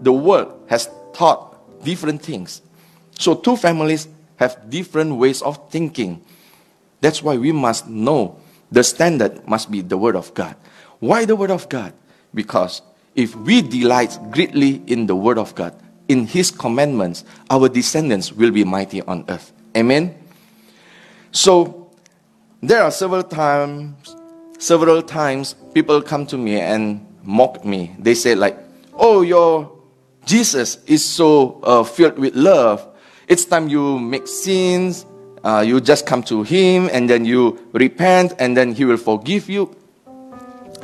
the 0.03 0.12
world 0.12 0.53
has 0.68 0.88
taught 1.12 1.85
different 1.85 2.23
things. 2.23 2.62
So 3.18 3.35
two 3.35 3.57
families 3.57 4.09
have 4.37 4.70
different 4.70 5.16
ways 5.16 5.42
of 5.42 5.70
thinking. 5.70 6.25
That's 7.01 7.23
why 7.23 7.37
we 7.37 7.53
must 7.53 7.88
know 7.88 8.39
the 8.71 8.85
standard 8.85 9.47
must 9.47 9.71
be 9.71 9.81
the 9.81 9.99
word 9.99 10.17
of 10.17 10.33
God. 10.35 10.57
Why 10.99 11.25
the 11.25 11.37
word 11.37 11.51
of 11.51 11.69
God? 11.69 11.93
Because 12.35 12.83
if 13.15 13.35
we 13.35 13.63
delight 13.63 14.19
greatly 14.31 14.83
in 14.87 15.07
the 15.07 15.17
word 15.17 15.39
of 15.39 15.55
God, 15.55 15.75
in 16.09 16.27
his 16.27 16.51
commandments, 16.51 17.25
our 17.51 17.69
descendants 17.69 18.33
will 18.33 18.51
be 18.51 18.65
mighty 18.65 19.03
on 19.03 19.25
earth. 19.29 19.53
Amen. 19.77 20.15
So 21.33 21.91
there 22.63 22.83
are 22.83 22.91
several 22.91 23.23
times, 23.23 24.17
several 24.59 25.03
times 25.03 25.55
people 25.75 26.03
come 26.03 26.27
to 26.27 26.37
me 26.37 26.61
and 26.61 27.07
mock 27.23 27.65
me. 27.65 27.95
They 27.99 28.15
say 28.15 28.35
like, 28.35 28.59
"Oh, 28.95 29.23
your 29.23 29.71
Jesus 30.27 30.79
is 30.87 31.05
so 31.05 31.61
uh, 31.63 31.85
filled 31.85 32.19
with 32.19 32.35
love. 32.35 32.87
It's 33.29 33.45
time 33.45 33.69
you 33.69 33.99
make 33.99 34.27
sins. 34.27 35.07
Uh, 35.42 35.64
you 35.66 35.81
just 35.81 36.07
come 36.07 36.22
to 36.24 36.42
Him 36.42 36.88
and 36.92 37.09
then 37.09 37.24
you 37.24 37.59
repent 37.72 38.35
and 38.38 38.57
then 38.57 38.72
He 38.72 38.85
will 38.85 38.98
forgive 38.98 39.48
you." 39.48 39.74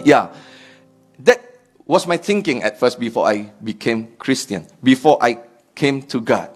Yeah, 0.04 0.28
that 1.20 1.40
was 1.86 2.06
my 2.06 2.16
thinking 2.16 2.62
at 2.62 2.78
first 2.78 2.98
before 2.98 3.26
I 3.26 3.52
became 3.62 4.08
Christian. 4.18 4.66
Before 4.82 5.18
I 5.20 5.38
came 5.74 6.02
to 6.08 6.20
God, 6.20 6.50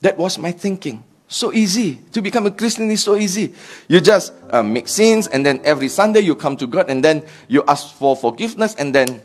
that 0.00 0.18
was 0.18 0.38
my 0.38 0.52
thinking. 0.52 1.02
So 1.26 1.52
easy. 1.52 1.98
To 2.12 2.22
become 2.22 2.46
a 2.46 2.50
Christian 2.50 2.90
is 2.90 3.02
so 3.02 3.16
easy. 3.16 3.54
You 3.88 4.00
just 4.00 4.32
uh, 4.50 4.62
make 4.62 4.88
sins, 4.88 5.26
and 5.26 5.44
then 5.44 5.60
every 5.64 5.88
Sunday 5.88 6.20
you 6.20 6.36
come 6.36 6.56
to 6.58 6.66
God, 6.66 6.90
and 6.90 7.02
then 7.02 7.24
you 7.48 7.64
ask 7.66 7.94
for 7.94 8.14
forgiveness, 8.14 8.74
and 8.76 8.94
then 8.94 9.22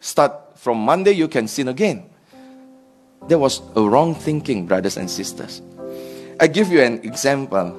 start 0.00 0.58
from 0.58 0.78
Monday 0.78 1.12
you 1.12 1.28
can 1.28 1.48
sin 1.48 1.68
again. 1.68 2.04
There 3.28 3.38
was 3.38 3.62
a 3.76 3.80
wrong 3.80 4.14
thinking, 4.14 4.66
brothers 4.66 4.96
and 4.96 5.08
sisters. 5.08 5.62
I 6.40 6.46
give 6.46 6.72
you 6.72 6.80
an 6.80 7.04
example. 7.04 7.76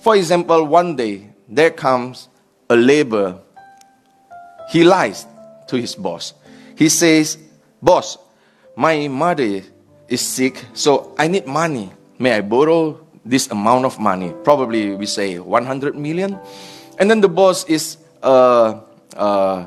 For 0.00 0.16
example, 0.16 0.64
one 0.64 0.96
day 0.96 1.28
there 1.48 1.70
comes 1.70 2.28
a 2.70 2.76
laborer. 2.76 3.38
He 4.70 4.84
lies 4.84 5.26
to 5.68 5.76
his 5.76 5.94
boss. 5.94 6.34
He 6.76 6.88
says, 6.88 7.38
Boss, 7.82 8.16
my 8.74 9.06
mother 9.08 9.60
is 10.08 10.20
sick, 10.20 10.64
so 10.72 11.14
I 11.18 11.28
need 11.28 11.46
money 11.46 11.92
may 12.22 12.38
I 12.38 12.40
borrow 12.40 13.02
this 13.26 13.50
amount 13.50 13.84
of 13.84 13.98
money? 13.98 14.32
Probably 14.44 14.94
we 14.94 15.06
say 15.06 15.38
100 15.40 15.96
million. 15.98 16.38
And 16.98 17.10
then 17.10 17.20
the 17.20 17.28
boss 17.28 17.64
is, 17.64 17.98
uh, 18.22 18.80
uh, 19.16 19.66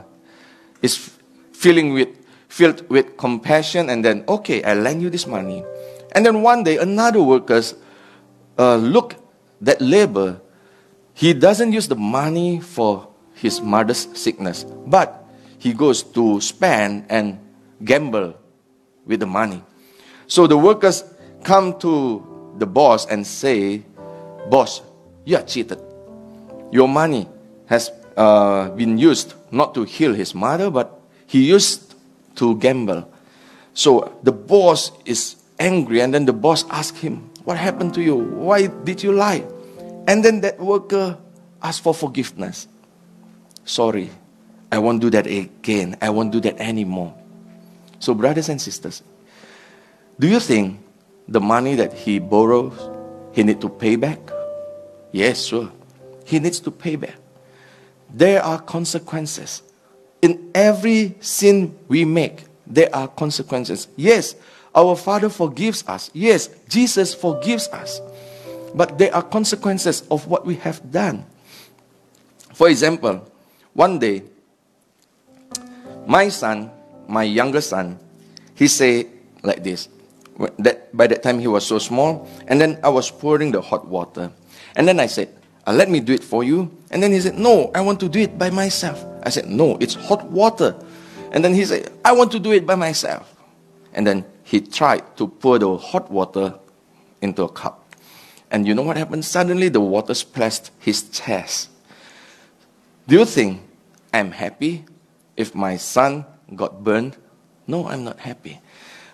is 0.81 1.11
feeling 1.51 1.93
with, 1.93 2.09
filled 2.47 2.87
with 2.89 3.17
compassion 3.17 3.89
and 3.89 4.03
then, 4.03 4.23
okay, 4.27 4.63
I 4.63 4.73
lend 4.73 5.01
you 5.01 5.09
this 5.09 5.27
money. 5.27 5.65
And 6.15 6.25
then 6.25 6.41
one 6.41 6.63
day 6.63 6.77
another 6.77 7.21
workers 7.21 7.75
uh, 8.57 8.77
look 8.77 9.15
that 9.59 9.81
labor, 9.81 10.39
he 11.13 11.33
doesn't 11.33 11.73
use 11.73 11.87
the 11.87 11.95
money 11.95 12.61
for 12.61 13.07
his 13.35 13.59
mother's 13.59 14.07
sickness, 14.17 14.63
but 14.63 15.27
he 15.59 15.73
goes 15.73 16.03
to 16.15 16.39
spend 16.39 17.05
and 17.09 17.37
gamble 17.83 18.33
with 19.05 19.19
the 19.19 19.25
money. 19.27 19.61
So 20.27 20.47
the 20.47 20.57
workers 20.57 21.03
come 21.43 21.77
to 21.79 22.53
the 22.57 22.65
boss 22.65 23.05
and 23.05 23.27
say, 23.27 23.83
Boss, 24.49 24.81
you 25.25 25.35
are 25.35 25.43
cheated. 25.43 25.79
Your 26.71 26.87
money 26.87 27.27
has 27.65 27.91
uh, 28.15 28.69
been 28.69 28.97
used 28.97 29.33
not 29.51 29.73
to 29.73 29.83
heal 29.83 30.13
his 30.13 30.33
mother, 30.33 30.69
but 30.69 31.01
he 31.27 31.49
used 31.49 31.95
to 32.35 32.55
gamble. 32.57 33.11
So 33.73 34.17
the 34.23 34.31
boss 34.31 34.91
is 35.03 35.35
angry, 35.59 36.01
and 36.01 36.13
then 36.13 36.25
the 36.25 36.33
boss 36.33 36.65
asked 36.69 36.97
him, 36.97 37.29
What 37.43 37.57
happened 37.57 37.93
to 37.95 38.01
you? 38.01 38.15
Why 38.15 38.67
did 38.67 39.03
you 39.03 39.11
lie? 39.11 39.43
And 40.07 40.23
then 40.23 40.41
that 40.41 40.59
worker 40.59 41.17
asked 41.61 41.81
for 41.81 41.93
forgiveness. 41.93 42.67
sorry, 43.65 44.11
I 44.71 44.77
won't 44.77 45.01
do 45.01 45.09
that 45.09 45.25
again. 45.25 45.97
I 46.01 46.09
won't 46.09 46.31
do 46.31 46.39
that 46.41 46.59
anymore. 46.59 47.15
So, 47.99 48.13
brothers 48.13 48.49
and 48.49 48.61
sisters, 48.61 49.01
do 50.19 50.27
you 50.27 50.39
think 50.39 50.79
the 51.27 51.39
money 51.39 51.75
that 51.75 51.93
he 51.93 52.19
borrows, 52.19 52.77
he 53.33 53.43
need 53.43 53.61
to 53.61 53.69
pay 53.69 53.95
back? 53.95 54.19
Yes, 55.11 55.45
sure. 55.45 55.71
He 56.25 56.39
needs 56.39 56.59
to 56.61 56.71
pay 56.71 56.95
back. 56.95 57.15
There 58.13 58.43
are 58.43 58.59
consequences. 58.59 59.63
In 60.21 60.51
every 60.53 61.15
sin 61.19 61.77
we 61.87 62.05
make, 62.05 62.43
there 62.67 62.93
are 62.95 63.07
consequences. 63.07 63.87
Yes, 63.95 64.35
our 64.75 64.95
Father 64.95 65.29
forgives 65.29 65.83
us. 65.87 66.11
Yes, 66.13 66.49
Jesus 66.67 67.13
forgives 67.15 67.67
us. 67.69 68.01
But 68.75 68.97
there 68.97 69.15
are 69.15 69.23
consequences 69.23 70.03
of 70.11 70.27
what 70.27 70.45
we 70.45 70.55
have 70.55 70.91
done. 70.91 71.25
For 72.53 72.67
example, 72.67 73.23
one 73.73 73.99
day, 73.99 74.23
my 76.05 76.27
son, 76.27 76.71
my 77.07 77.23
younger 77.23 77.61
son, 77.61 77.97
he 78.53 78.67
said 78.67 79.07
like 79.43 79.63
this. 79.63 79.87
That 80.59 80.91
by 80.95 81.07
that 81.07 81.23
time 81.23 81.39
he 81.39 81.47
was 81.47 81.65
so 81.65 81.79
small, 81.79 82.27
and 82.47 82.59
then 82.59 82.77
I 82.83 82.89
was 82.89 83.09
pouring 83.09 83.51
the 83.55 83.61
hot 83.61 83.87
water, 83.87 84.29
and 84.75 84.85
then 84.85 84.99
I 84.99 85.07
said, 85.07 85.31
uh, 85.63 85.71
"Let 85.71 85.89
me 85.89 86.03
do 86.03 86.11
it 86.11 86.23
for 86.23 86.43
you." 86.43 86.67
And 86.91 87.01
then 87.01 87.15
he 87.15 87.23
said, 87.23 87.39
"No, 87.39 87.71
I 87.71 87.79
want 87.79 88.03
to 88.03 88.09
do 88.11 88.19
it 88.19 88.37
by 88.37 88.51
myself." 88.51 88.99
I 89.23 89.31
said, 89.31 89.47
"No, 89.47 89.79
it's 89.79 89.95
hot 89.95 90.27
water." 90.27 90.75
And 91.31 91.39
then 91.39 91.55
he 91.55 91.63
said, 91.63 91.87
"I 92.03 92.11
want 92.11 92.35
to 92.35 92.39
do 92.39 92.51
it 92.51 92.67
by 92.67 92.75
myself." 92.75 93.31
And 93.95 94.03
then 94.03 94.27
he 94.45 94.61
tried 94.61 95.17
to 95.17 95.27
pour 95.27 95.57
the 95.57 95.75
hot 95.75 96.11
water 96.11 96.53
into 97.19 97.43
a 97.43 97.49
cup. 97.49 97.81
And 98.51 98.67
you 98.67 98.75
know 98.75 98.83
what 98.83 98.95
happened? 98.95 99.25
Suddenly 99.25 99.69
the 99.69 99.81
water 99.81 100.13
splashed 100.13 100.69
his 100.77 101.09
chest. 101.09 101.69
Do 103.07 103.17
you 103.17 103.25
think 103.25 103.65
I'm 104.13 104.29
happy 104.29 104.85
if 105.35 105.55
my 105.55 105.77
son 105.77 106.25
got 106.55 106.83
burned? 106.83 107.17
No, 107.65 107.87
I'm 107.87 108.03
not 108.03 108.19
happy. 108.19 108.61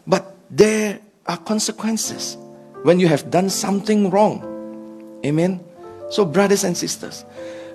But 0.06 0.36
there 0.50 1.00
are 1.26 1.38
consequences 1.38 2.36
when 2.84 3.00
you 3.00 3.08
have 3.08 3.32
done 3.32 3.50
something 3.50 4.10
wrong. 4.10 4.44
Amen. 5.26 5.63
So, 6.10 6.26
brothers 6.26 6.65
and 6.65 6.76
sisters, 6.76 7.24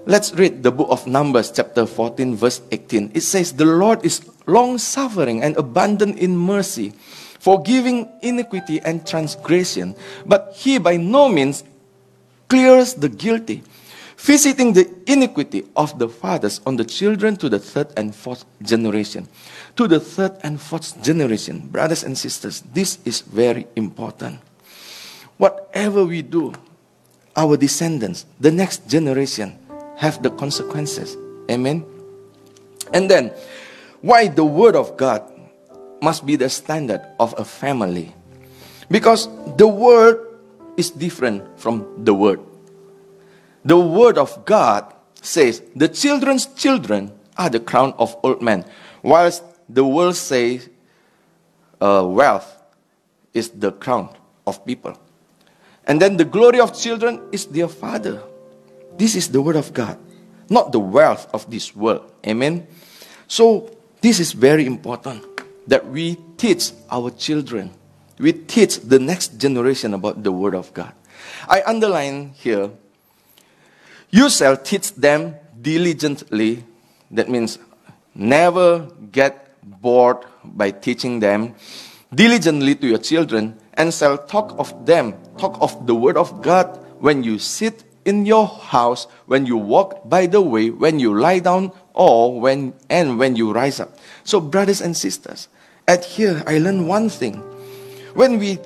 let's 0.05 0.35
read 0.35 0.63
the 0.63 0.71
book 0.71 0.89
of 0.91 1.07
Numbers, 1.07 1.51
chapter 1.51 1.87
14, 1.87 2.37
verse 2.37 2.61
18. 2.71 3.13
It 3.15 3.23
says, 3.23 3.55
The 3.55 3.65
Lord 3.65 4.05
is 4.05 4.21
long 4.47 4.77
suffering 4.77 5.43
and 5.43 5.57
abundant 5.57 6.19
in 6.19 6.37
mercy 6.37 6.93
forgiving 7.39 8.09
iniquity 8.23 8.81
and 8.81 9.07
transgression, 9.07 9.95
but 10.25 10.55
he 10.57 10.79
by 10.79 10.97
no 10.97 11.29
means 11.29 11.65
clears 12.49 12.95
the 12.95 13.09
guilty, 13.09 13.63
visiting 14.17 14.73
the 14.73 14.89
iniquity 15.07 15.65
of 15.77 15.99
the 15.99 16.09
fathers 16.09 16.61
on 16.67 16.77
the 16.77 16.85
children 16.85 17.37
to 17.37 17.49
the 17.49 17.59
third 17.59 17.93
and 17.97 18.15
fourth 18.15 18.45
generation. 18.63 19.29
To 19.77 19.87
the 19.87 20.01
third 20.01 20.37
and 20.43 20.61
fourth 20.61 21.03
generation, 21.03 21.69
brothers 21.69 22.03
and 22.03 22.17
sisters, 22.17 22.63
this 22.73 22.99
is 23.05 23.21
very 23.21 23.67
important. 23.77 24.41
Whatever 25.37 26.05
we 26.05 26.23
do, 26.23 26.55
our 27.37 27.57
descendants, 27.57 28.25
the 28.41 28.51
next 28.51 28.89
generation, 28.89 29.59
have 29.97 30.23
the 30.23 30.31
consequences. 30.31 31.17
Amen. 31.51 31.85
And 32.93 33.11
then, 33.11 33.33
why 34.01 34.29
the 34.29 34.45
word 34.45 34.77
of 34.77 34.97
God 34.97 35.23
must 36.07 36.23
be 36.23 36.37
the 36.37 36.49
standard 36.49 37.03
of 37.19 37.35
a 37.37 37.45
family. 37.45 38.15
Because 38.89 39.27
the 39.59 39.67
word 39.67 40.23
is 40.77 40.95
different 40.95 41.43
from 41.59 41.83
the 42.05 42.15
word. 42.15 42.39
The 43.65 43.75
word 43.77 44.17
of 44.17 44.45
God 44.47 44.87
says, 45.21 45.67
The 45.75 45.89
children's 45.89 46.47
children 46.55 47.11
are 47.37 47.51
the 47.51 47.59
crown 47.59 47.93
of 47.99 48.15
old 48.23 48.41
men, 48.41 48.65
whilst 49.03 49.43
the 49.69 49.83
world 49.83 50.15
says, 50.15 50.71
uh, 51.81 52.07
Wealth 52.07 52.55
is 53.35 53.51
the 53.51 53.73
crown 53.73 54.15
of 54.47 54.65
people. 54.65 54.95
And 55.91 56.01
then 56.01 56.17
the 56.17 56.25
glory 56.25 56.61
of 56.61 56.71
children 56.79 57.19
is 57.33 57.47
their 57.47 57.67
father. 57.67 58.23
This 58.97 59.17
is 59.17 59.27
the 59.27 59.43
word 59.43 59.57
of 59.57 59.75
God, 59.75 59.99
not 60.49 60.71
the 60.71 60.79
wealth 60.79 61.27
of 61.35 61.51
this 61.51 61.75
world. 61.75 62.07
Amen. 62.25 62.69
So, 63.27 63.75
this 64.01 64.21
is 64.21 64.31
very 64.31 64.67
important 64.67 65.36
that 65.67 65.87
we 65.87 66.17
teach 66.37 66.73
our 66.91 67.11
children, 67.11 67.71
we 68.19 68.33
teach 68.33 68.81
the 68.81 68.99
next 68.99 69.39
generation 69.39 69.95
about 69.95 70.23
the 70.23 70.33
Word 70.33 70.55
of 70.55 70.73
God. 70.73 70.93
I 71.49 71.63
underline 71.67 72.33
here, 72.37 72.71
you 74.11 74.31
shall 74.31 74.57
teach 74.57 74.95
them 74.95 75.37
diligently. 75.61 76.65
That 77.11 77.29
means 77.29 77.59
never 78.15 78.89
get 79.13 79.53
bored 79.63 80.25
by 80.45 80.71
teaching 80.71 81.21
them 81.21 81.55
diligently 82.15 82.75
to 82.77 82.87
your 82.87 82.99
children 82.99 83.59
and 83.75 83.93
shall 83.93 84.17
talk 84.17 84.55
of 84.59 84.87
them, 84.87 85.15
talk 85.39 85.59
of 85.61 85.87
the 85.87 85.95
Word 85.95 86.17
of 86.17 86.43
God 86.43 86.79
when 86.99 87.23
you 87.23 87.39
sit 87.39 87.85
in 88.05 88.25
your 88.25 88.47
house, 88.47 89.07
when 89.27 89.45
you 89.45 89.57
walk 89.57 90.09
by 90.09 90.27
the 90.27 90.41
way, 90.41 90.71
when 90.71 90.99
you 90.99 91.19
lie 91.19 91.41
down, 91.41 91.73
or 91.93 92.41
when 92.41 92.73
and 92.89 93.19
when 93.19 93.37
you 93.37 93.53
rise 93.53 93.81
up. 93.81 93.99
So, 94.25 94.41
brothers 94.41 94.81
and 94.81 94.97
sisters, 94.97 95.49
at 95.89 96.05
here, 96.05 96.43
I 96.47 96.59
learned 96.59 96.89
one 96.89 97.09
thing. 97.09 97.35
When 98.15 98.39
we, 98.39 98.59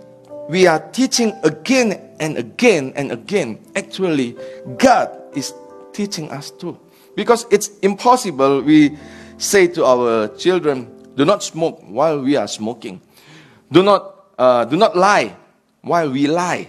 we 0.49 0.67
are 0.67 0.81
teaching 0.91 1.33
again 1.43 2.01
and 2.19 2.39
again 2.39 2.93
and 2.97 3.13
again, 3.13 3.59
actually, 3.77 4.37
God 4.79 5.11
is 5.35 5.53
teaching 5.93 6.31
us 6.31 6.51
too. 6.51 6.79
Because 7.15 7.47
it's 7.51 7.79
impossible, 7.81 8.63
we 8.63 8.97
say 9.39 9.67
to 9.69 9.85
our 9.85 10.29
children, 10.37 10.89
do 11.17 11.25
not 11.25 11.43
smoke 11.43 11.83
while 11.87 12.21
we 12.21 12.37
are 12.37 12.49
smoking. 12.49 13.01
Do 13.71 13.83
not, 13.83 14.15
uh, 14.39 14.65
do 14.65 14.77
not 14.77 14.97
lie 14.97 15.37
while 15.83 16.11
we 16.11 16.27
lie. 16.27 16.69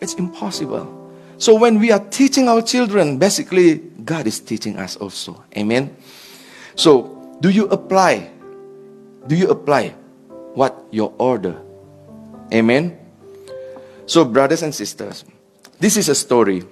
It's 0.00 0.14
impossible. 0.14 1.02
So 1.38 1.54
when 1.54 1.80
we 1.80 1.90
are 1.90 1.98
teaching 2.10 2.48
our 2.48 2.62
children, 2.62 3.18
basically, 3.18 3.78
God 4.04 4.26
is 4.26 4.38
teaching 4.38 4.76
us 4.76 4.96
also. 4.96 5.42
Amen. 5.56 5.96
So, 6.76 7.36
do 7.40 7.50
you 7.50 7.66
apply 7.66 8.30
do 9.26 9.36
you 9.36 9.48
apply 9.48 9.94
what 10.54 10.86
your 10.90 11.14
order? 11.18 11.60
Amen. 12.52 12.98
So, 14.06 14.24
brothers 14.24 14.62
and 14.62 14.74
sisters, 14.74 15.24
this 15.78 15.96
is 15.96 16.08
a 16.08 16.14
story 16.14 16.64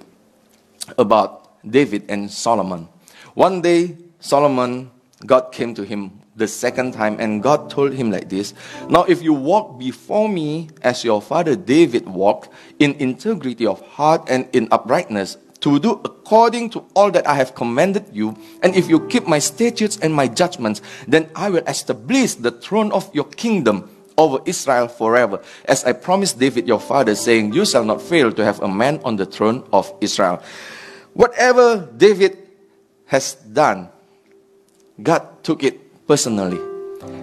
about 0.97 1.57
David 1.65 2.05
and 2.09 2.29
Solomon. 2.29 2.87
One 3.33 3.61
day, 3.61 3.97
Solomon, 4.19 4.91
God 5.25 5.51
came 5.51 5.73
to 5.75 5.83
him 5.83 6.21
the 6.35 6.47
second 6.47 6.93
time, 6.93 7.19
and 7.19 7.41
God 7.41 7.69
told 7.69 7.93
him 7.93 8.11
like 8.11 8.29
this 8.29 8.53
Now, 8.89 9.03
if 9.03 9.21
you 9.21 9.33
walk 9.33 9.79
before 9.79 10.29
me 10.29 10.69
as 10.81 11.03
your 11.03 11.21
father 11.21 11.55
David 11.55 12.07
walked, 12.07 12.49
in 12.79 12.93
integrity 12.95 13.65
of 13.65 13.81
heart 13.81 14.27
and 14.29 14.47
in 14.53 14.67
uprightness, 14.71 15.37
to 15.61 15.79
do 15.79 16.01
according 16.03 16.69
to 16.71 16.83
all 16.95 17.11
that 17.11 17.27
I 17.27 17.35
have 17.35 17.55
commanded 17.55 18.05
you. 18.11 18.35
And 18.61 18.75
if 18.75 18.89
you 18.89 19.07
keep 19.07 19.27
my 19.27 19.39
statutes 19.39 19.97
and 20.01 20.13
my 20.13 20.27
judgments, 20.27 20.81
then 21.07 21.29
I 21.35 21.49
will 21.49 21.63
establish 21.65 22.35
the 22.35 22.51
throne 22.51 22.91
of 22.91 23.13
your 23.13 23.25
kingdom 23.25 23.89
over 24.17 24.39
Israel 24.45 24.87
forever. 24.87 25.41
As 25.65 25.85
I 25.85 25.93
promised 25.93 26.39
David 26.39 26.67
your 26.67 26.79
father, 26.79 27.15
saying, 27.15 27.53
You 27.53 27.65
shall 27.65 27.85
not 27.85 28.01
fail 28.01 28.31
to 28.33 28.43
have 28.43 28.61
a 28.61 28.67
man 28.67 28.99
on 29.03 29.15
the 29.15 29.25
throne 29.25 29.63
of 29.71 29.93
Israel. 30.01 30.41
Whatever 31.13 31.87
David 31.97 32.37
has 33.05 33.35
done, 33.35 33.89
God 35.01 35.43
took 35.43 35.63
it 35.63 36.07
personally. 36.07 36.59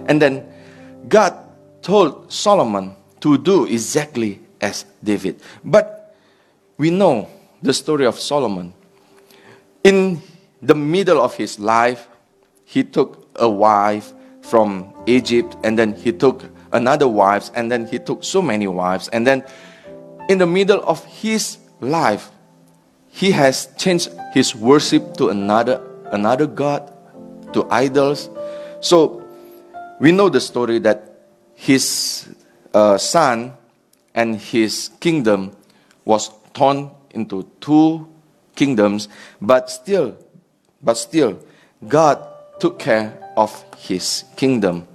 And 0.07 0.21
then 0.21 0.47
God 1.07 1.35
told 1.81 2.31
Solomon 2.31 2.95
to 3.19 3.37
do 3.37 3.65
exactly 3.65 4.39
as 4.61 4.85
David. 5.03 5.41
But 5.63 6.15
we 6.77 6.89
know 6.89 7.27
the 7.61 7.73
story 7.73 8.05
of 8.05 8.19
Solomon. 8.19 8.73
In 9.83 10.21
the 10.61 10.75
middle 10.75 11.21
of 11.21 11.35
his 11.35 11.59
life, 11.59 12.07
he 12.65 12.83
took 12.83 13.27
a 13.35 13.49
wife 13.49 14.13
from 14.41 14.93
Egypt, 15.05 15.55
and 15.63 15.77
then 15.77 15.93
he 15.93 16.11
took 16.11 16.45
another 16.71 17.07
wife, 17.07 17.49
and 17.55 17.71
then 17.71 17.87
he 17.87 17.99
took 17.99 18.23
so 18.23 18.41
many 18.41 18.67
wives, 18.67 19.07
and 19.09 19.25
then 19.25 19.43
in 20.29 20.37
the 20.37 20.45
middle 20.45 20.81
of 20.83 21.03
his 21.05 21.57
life, 21.81 22.29
he 23.09 23.31
has 23.31 23.67
changed 23.77 24.09
his 24.33 24.55
worship 24.55 25.17
to 25.17 25.29
another 25.29 25.81
another 26.11 26.45
god, 26.45 26.91
to 27.53 27.65
idols. 27.69 28.29
So 28.81 29.25
we 29.99 30.11
know 30.11 30.29
the 30.29 30.39
story 30.41 30.79
that 30.79 31.09
his 31.55 32.29
uh, 32.73 32.97
son 32.97 33.53
and 34.13 34.35
his 34.37 34.89
kingdom 34.99 35.55
was 36.05 36.31
torn 36.53 36.91
into 37.11 37.49
two 37.59 38.07
kingdoms, 38.55 39.07
but 39.41 39.69
still, 39.69 40.17
but 40.81 40.95
still, 40.97 41.39
God 41.87 42.25
took 42.59 42.79
care 42.79 43.17
of 43.37 43.63
his 43.77 44.25
kingdom 44.35 44.87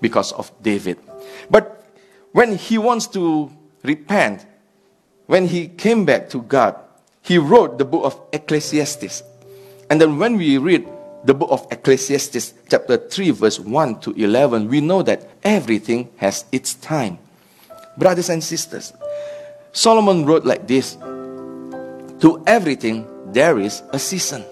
because 0.00 0.32
of 0.32 0.50
David. 0.62 0.98
But 1.50 1.84
when 2.32 2.56
he 2.56 2.78
wants 2.78 3.06
to 3.14 3.50
repent, 3.82 4.46
when 5.26 5.46
he 5.46 5.68
came 5.68 6.04
back 6.04 6.28
to 6.30 6.42
God, 6.42 6.76
he 7.22 7.38
wrote 7.38 7.78
the 7.78 7.84
book 7.84 8.04
of 8.04 8.20
Ecclesiastes. 8.32 9.22
And 9.88 10.00
then 10.00 10.18
when 10.18 10.36
we 10.36 10.58
read 10.58 10.86
the 11.24 11.32
book 11.32 11.50
of 11.50 11.66
Ecclesiastes, 11.70 12.52
chapter 12.68 12.96
3, 12.96 13.30
verse 13.30 13.58
1 13.58 14.00
to 14.00 14.10
11, 14.12 14.68
we 14.68 14.80
know 14.80 15.02
that 15.02 15.28
everything 15.42 16.10
has 16.16 16.44
its 16.52 16.74
time. 16.74 17.18
Brothers 17.96 18.28
and 18.28 18.42
sisters, 18.42 18.92
Solomon 19.72 20.26
wrote 20.26 20.44
like 20.44 20.66
this 20.66 20.98
To 22.20 22.42
everything 22.46 23.06
there 23.32 23.58
is 23.58 23.82
a 23.92 23.98
season, 23.98 24.44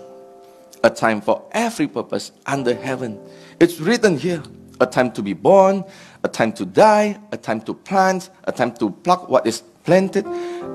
a 0.83 0.91
time 0.91 1.21
for 1.21 1.45
every 1.53 1.87
purpose 1.87 2.33
under 2.47 2.75
heaven. 2.75 3.21
It's 3.61 3.81
written 3.81 4.19
here 4.19 4.43
a 4.81 4.87
time 4.87 5.13
to 5.13 5.23
be 5.23 5.33
born, 5.33 5.85
a 6.25 6.29
time 6.29 6.53
to 6.55 6.67
die, 6.67 7.19
a 7.31 7.37
time 7.37 7.61
to 7.63 7.75
plant, 7.75 8.31
a 8.45 8.53
time 8.53 8.73
to 8.75 8.91
pluck 8.91 9.29
what 9.29 9.47
is 9.47 9.63
planted, 9.85 10.27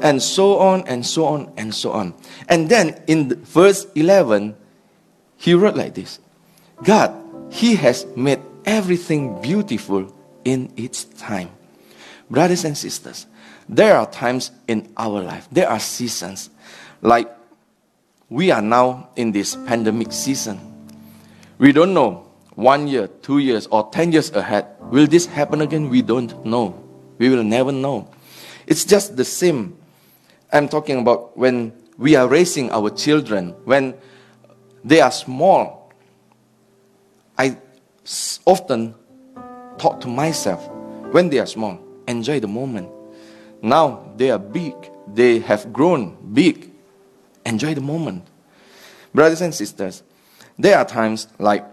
and 0.02 0.22
so 0.22 0.60
on 0.60 0.88
and 0.88 1.06
so 1.06 1.26
on 1.26 1.52
and 1.58 1.74
so 1.74 1.92
on. 1.92 2.14
And 2.48 2.70
then 2.70 3.02
in 3.08 3.44
verse 3.44 3.86
11, 3.96 4.56
he 5.38 5.54
wrote 5.54 5.76
like 5.76 5.94
this 5.94 6.20
God, 6.84 7.14
He 7.50 7.76
has 7.76 8.06
made 8.16 8.40
everything 8.66 9.42
beautiful 9.42 10.14
in 10.44 10.72
its 10.78 11.04
time. 11.04 11.50
Brothers 12.30 12.66
and 12.66 12.78
sisters, 12.78 13.26
there 13.70 13.98
are 13.98 14.10
times 14.10 14.52
in 14.68 14.92
our 14.98 15.22
life, 15.22 15.48
there 15.52 15.70
are 15.70 15.80
seasons, 15.80 16.50
like 17.02 17.30
we 18.30 18.52
are 18.52 18.62
now 18.62 19.10
in 19.16 19.32
this 19.32 19.56
pandemic 19.56 20.12
season. 20.12 20.60
We 21.58 21.72
don't 21.72 21.93
know 21.93 22.28
one 22.56 22.88
year, 22.88 23.08
two 23.22 23.39
years, 23.39 23.68
or 23.68 23.89
ten 23.91 24.12
years 24.12 24.32
ahead. 24.32 24.68
Will 24.82 25.08
this 25.08 25.26
happen 25.26 25.62
again? 25.62 25.89
We 25.89 26.02
don't 26.02 26.45
know. 26.45 26.84
We 27.18 27.30
will 27.30 27.43
never 27.43 27.72
know. 27.72 28.10
It's 28.66 28.84
just 28.86 29.16
the 29.16 29.26
same. 29.26 29.78
I'm 30.52 30.68
talking 30.68 31.00
about 31.00 31.38
when 31.38 31.74
we 31.98 32.16
are 32.16 32.28
raising 32.28 32.72
our 32.72 32.89
children, 32.89 33.56
when 33.66 33.95
they 34.84 35.02
are 35.02 35.12
small. 35.12 35.91
I 37.38 37.58
often 38.45 38.95
talk 39.78 40.02
to 40.02 40.08
myself 40.08 40.68
when 41.12 41.30
they 41.30 41.39
are 41.39 41.45
small, 41.45 41.80
enjoy 42.08 42.39
the 42.39 42.48
moment. 42.48 42.89
Now 43.62 44.12
they 44.18 44.32
are 44.32 44.39
big, 44.39 44.74
they 45.14 45.39
have 45.39 45.72
grown 45.72 46.34
big. 46.34 46.66
Enjoy 47.48 47.74
the 47.74 47.82
moment. 47.82 48.28
Brothers 49.14 49.41
and 49.41 49.56
sisters, 49.56 50.04
there 50.60 50.78
are 50.78 50.84
times 50.84 51.28
like 51.39 51.64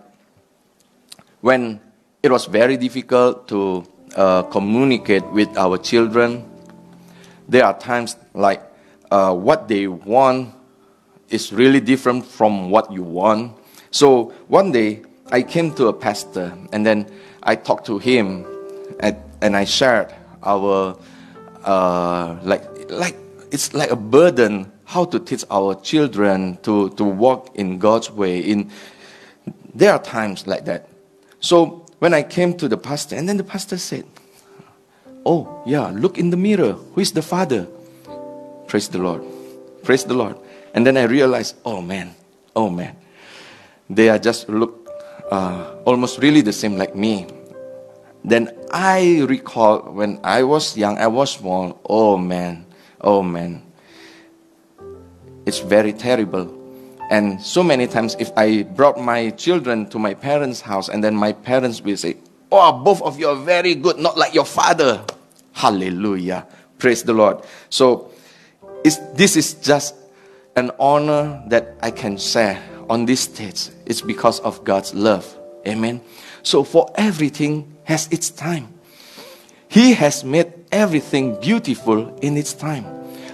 when 1.40 1.80
it 2.22 2.30
was 2.30 2.46
very 2.46 2.76
difficult 2.76 3.48
to 3.48 3.84
uh, 4.14 4.44
communicate 4.44 5.26
with 5.32 5.48
our 5.58 5.76
children. 5.76 6.48
There 7.48 7.64
are 7.64 7.76
times 7.76 8.16
like 8.34 8.62
uh, 9.10 9.34
what 9.34 9.66
they 9.66 9.88
want 9.88 10.54
is 11.28 11.52
really 11.52 11.80
different 11.80 12.24
from 12.24 12.70
what 12.70 12.92
you 12.92 13.02
want. 13.02 13.58
So 13.90 14.32
one 14.46 14.70
day 14.70 15.02
I 15.32 15.42
came 15.42 15.74
to 15.74 15.88
a 15.88 15.92
pastor 15.92 16.56
and 16.72 16.86
then 16.86 17.10
I 17.42 17.56
talked 17.56 17.84
to 17.86 17.98
him 17.98 18.46
and, 19.00 19.16
and 19.42 19.56
I 19.56 19.64
shared 19.64 20.14
our 20.44 20.96
uh, 21.64 22.38
like 22.44 22.62
like 22.90 23.16
it's 23.50 23.74
like 23.74 23.90
a 23.90 23.96
burden 23.96 24.70
how 24.84 25.04
to 25.06 25.18
teach 25.18 25.44
our 25.50 25.74
children 25.80 26.58
to, 26.62 26.90
to 26.90 27.04
walk 27.04 27.54
in 27.54 27.78
God's 27.78 28.10
way. 28.10 28.40
In 28.40 28.70
there 29.74 29.92
are 29.92 30.02
times 30.02 30.46
like 30.46 30.64
that. 30.66 30.88
So 31.40 31.86
when 31.98 32.14
I 32.14 32.22
came 32.22 32.56
to 32.58 32.68
the 32.68 32.76
pastor, 32.76 33.16
and 33.16 33.28
then 33.28 33.36
the 33.36 33.44
pastor 33.44 33.78
said, 33.78 34.04
Oh, 35.26 35.62
yeah, 35.64 35.90
look 35.94 36.18
in 36.18 36.30
the 36.30 36.36
mirror. 36.36 36.72
Who 36.72 37.00
is 37.00 37.12
the 37.12 37.22
father? 37.22 37.66
Praise 38.66 38.88
the 38.88 38.98
Lord. 38.98 39.24
Praise 39.82 40.04
the 40.04 40.14
Lord. 40.14 40.36
And 40.74 40.86
then 40.86 40.96
I 40.96 41.04
realized, 41.04 41.56
oh 41.64 41.80
man, 41.80 42.14
oh 42.54 42.68
man. 42.68 42.96
They 43.88 44.08
are 44.08 44.18
just 44.18 44.48
look 44.48 44.88
uh, 45.30 45.76
almost 45.84 46.18
really 46.18 46.40
the 46.40 46.52
same 46.52 46.76
like 46.76 46.94
me. 46.94 47.26
Then 48.24 48.50
I 48.70 49.24
recall 49.28 49.80
when 49.92 50.20
I 50.24 50.42
was 50.42 50.76
young, 50.76 50.98
I 50.98 51.06
was 51.06 51.32
small. 51.32 51.80
Oh 51.88 52.16
man, 52.16 52.66
oh 53.00 53.22
man. 53.22 53.63
It's 55.46 55.58
very 55.58 55.92
terrible. 55.92 56.60
And 57.10 57.40
so 57.40 57.62
many 57.62 57.86
times, 57.86 58.16
if 58.18 58.30
I 58.36 58.62
brought 58.62 58.98
my 58.98 59.30
children 59.30 59.88
to 59.90 59.98
my 59.98 60.14
parents' 60.14 60.60
house, 60.60 60.88
and 60.88 61.04
then 61.04 61.14
my 61.14 61.32
parents 61.32 61.82
will 61.82 61.96
say, 61.96 62.16
Oh, 62.50 62.72
both 62.72 63.02
of 63.02 63.18
you 63.18 63.28
are 63.28 63.36
very 63.36 63.74
good, 63.74 63.98
not 63.98 64.16
like 64.16 64.32
your 64.32 64.44
father. 64.44 65.04
Hallelujah. 65.52 66.46
Praise 66.78 67.02
the 67.02 67.12
Lord. 67.12 67.44
So, 67.68 68.10
this 68.84 69.36
is 69.36 69.54
just 69.54 69.94
an 70.56 70.70
honor 70.78 71.42
that 71.48 71.76
I 71.82 71.90
can 71.90 72.16
share 72.16 72.62
on 72.88 73.06
this 73.06 73.20
stage. 73.20 73.70
It's 73.86 74.00
because 74.00 74.40
of 74.40 74.62
God's 74.64 74.94
love. 74.94 75.26
Amen. 75.66 76.00
So, 76.42 76.64
for 76.64 76.90
everything 76.94 77.76
has 77.84 78.08
its 78.10 78.30
time. 78.30 78.72
He 79.68 79.94
has 79.94 80.22
made 80.24 80.52
everything 80.70 81.40
beautiful 81.40 82.16
in 82.18 82.36
its 82.36 82.52
time. 82.52 82.86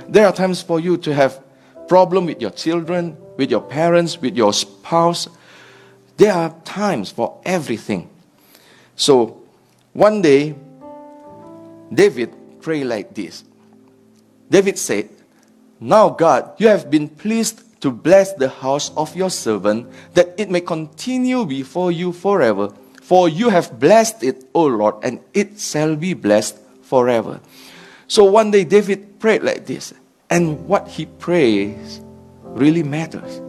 There 0.09 0.27
are 0.27 0.33
times 0.33 0.63
for 0.63 0.81
you 0.81 0.97
to 0.99 1.15
have 1.15 1.43
problem 1.91 2.25
with 2.25 2.41
your 2.41 2.53
children, 2.53 3.17
with 3.37 3.51
your 3.51 3.61
parents, 3.61 4.23
with 4.23 4.37
your 4.37 4.53
spouse. 4.53 5.27
There 6.19 6.33
are 6.33 6.55
times 6.63 7.11
for 7.11 7.41
everything. 7.45 8.09
So 8.95 9.43
one 9.93 10.23
day, 10.23 10.55
David 11.93 12.31
prayed 12.63 12.85
like 12.85 13.13
this. 13.13 13.43
David 14.49 14.79
said, 14.79 15.11
Now, 15.81 16.11
God, 16.11 16.55
you 16.59 16.69
have 16.69 16.93
been 16.93 17.09
pleased 17.09 17.83
to 17.83 17.91
bless 17.91 18.35
the 18.35 18.49
house 18.49 18.95
of 18.97 19.17
your 19.17 19.31
servant, 19.31 19.91
that 20.15 20.39
it 20.39 20.49
may 20.49 20.61
continue 20.61 21.45
before 21.45 21.91
you 21.91 22.13
forever. 22.13 22.71
For 23.03 23.29
you 23.29 23.49
have 23.49 23.81
blessed 23.81 24.23
it, 24.23 24.45
O 24.55 24.67
Lord, 24.67 24.95
and 25.03 25.19
it 25.35 25.59
shall 25.59 25.97
be 25.97 26.15
blessed 26.15 26.57
forever. 26.83 27.41
So 28.07 28.23
one 28.31 28.53
day 28.53 28.63
David 28.63 29.19
prayed 29.19 29.43
like 29.43 29.67
this 29.67 29.93
and 30.31 30.67
what 30.67 30.87
he 30.89 31.07
prays 31.07 32.01
really 32.43 32.83
matters. 32.83 33.41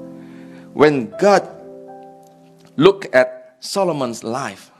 When 0.73 1.13
God 1.17 1.47
looked 2.75 3.13
at 3.13 3.57
Solomon's 3.59 4.23
life, 4.23 4.71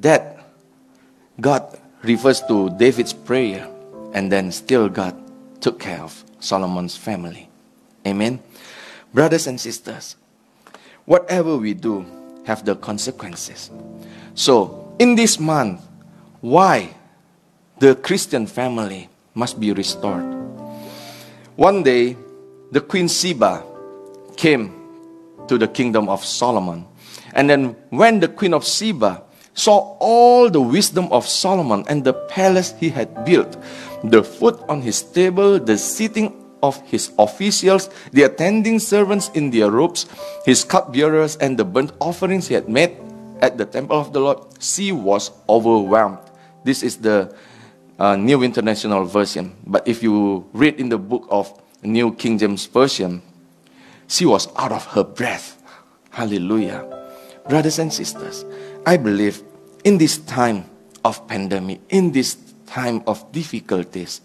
that 0.00 0.44
God 1.40 1.78
refers 2.02 2.40
to 2.42 2.70
David's 2.70 3.12
prayer, 3.12 3.68
and 4.12 4.30
then 4.30 4.52
still 4.52 4.88
God 4.88 5.16
took 5.60 5.80
care 5.80 6.00
of 6.00 6.24
Solomon's 6.40 6.96
family. 6.96 7.48
Amen. 8.06 8.40
Brothers 9.12 9.46
and 9.46 9.60
sisters, 9.60 10.16
whatever 11.04 11.56
we 11.56 11.74
do 11.74 12.06
have 12.44 12.64
the 12.64 12.76
consequences. 12.76 13.70
So, 14.34 14.94
in 14.98 15.16
this 15.16 15.40
month, 15.40 15.82
why 16.40 16.94
the 17.78 17.96
Christian 17.96 18.46
family 18.46 19.08
must 19.34 19.58
be 19.58 19.72
restored? 19.72 20.37
One 21.58 21.82
day, 21.82 22.14
the 22.70 22.80
Queen 22.80 23.08
Sheba 23.10 23.66
came 24.36 24.70
to 25.48 25.58
the 25.58 25.66
kingdom 25.66 26.08
of 26.08 26.24
Solomon. 26.24 26.86
And 27.34 27.50
then, 27.50 27.74
when 27.90 28.20
the 28.20 28.28
Queen 28.28 28.54
of 28.54 28.62
Sheba 28.62 29.24
saw 29.54 29.98
all 29.98 30.50
the 30.50 30.60
wisdom 30.60 31.10
of 31.10 31.26
Solomon 31.26 31.82
and 31.88 32.04
the 32.04 32.14
palace 32.30 32.78
he 32.78 32.90
had 32.90 33.24
built, 33.24 33.58
the 34.04 34.22
food 34.22 34.54
on 34.68 34.82
his 34.82 35.02
table, 35.02 35.58
the 35.58 35.76
seating 35.76 36.30
of 36.62 36.78
his 36.86 37.10
officials, 37.18 37.90
the 38.12 38.22
attending 38.22 38.78
servants 38.78 39.28
in 39.34 39.50
their 39.50 39.68
robes, 39.68 40.06
his 40.46 40.62
cupbearers, 40.62 41.34
and 41.42 41.58
the 41.58 41.64
burnt 41.64 41.90
offerings 41.98 42.46
he 42.46 42.54
had 42.54 42.68
made 42.68 42.94
at 43.42 43.58
the 43.58 43.66
temple 43.66 43.98
of 43.98 44.12
the 44.12 44.20
Lord, 44.20 44.38
she 44.60 44.92
was 44.92 45.32
overwhelmed. 45.48 46.22
This 46.62 46.84
is 46.84 46.98
the 46.98 47.34
uh, 47.98 48.16
New 48.16 48.42
International 48.42 49.04
Version. 49.04 49.54
But 49.66 49.86
if 49.86 50.02
you 50.02 50.46
read 50.52 50.80
in 50.80 50.88
the 50.88 50.98
book 50.98 51.26
of 51.30 51.52
New 51.82 52.14
King 52.14 52.38
James 52.38 52.66
Version, 52.66 53.22
she 54.06 54.24
was 54.24 54.48
out 54.56 54.72
of 54.72 54.84
her 54.86 55.04
breath. 55.04 55.62
Hallelujah. 56.10 56.86
Brothers 57.48 57.78
and 57.78 57.92
sisters, 57.92 58.44
I 58.86 58.96
believe 58.96 59.42
in 59.84 59.98
this 59.98 60.18
time 60.18 60.64
of 61.04 61.26
pandemic, 61.28 61.80
in 61.88 62.12
this 62.12 62.36
time 62.66 63.02
of 63.06 63.30
difficulties, 63.32 64.20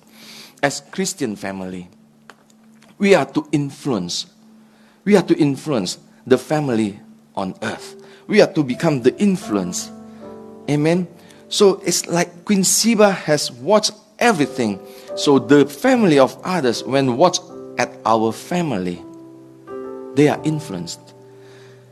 as 0.62 0.82
Christian 0.92 1.36
family, 1.36 1.90
we 2.98 3.16
are 3.16 3.26
to 3.26 3.48
influence. 3.52 4.28
We 5.04 5.16
are 5.18 5.24
to 5.24 5.36
influence 5.38 5.98
the 6.26 6.38
family 6.38 7.00
on 7.36 7.56
earth. 7.62 8.02
We 8.28 8.42
are 8.42 8.52
to 8.54 8.64
become 8.64 9.02
the 9.02 9.16
influence. 9.18 9.92
Amen. 10.70 11.08
So 11.50 11.82
it's 11.86 12.08
like 12.08 12.46
Queen 12.46 12.64
Sheba 12.64 13.12
has 13.12 13.52
watched 13.52 13.92
everything. 14.20 14.80
So 15.16 15.40
the 15.40 15.66
family 15.66 16.20
of 16.20 16.40
others, 16.44 16.84
when 16.84 17.18
watch 17.18 17.40
at 17.78 17.92
our 18.06 18.32
family, 18.32 19.04
they 20.16 20.28
are 20.30 20.40
influenced. 20.44 21.00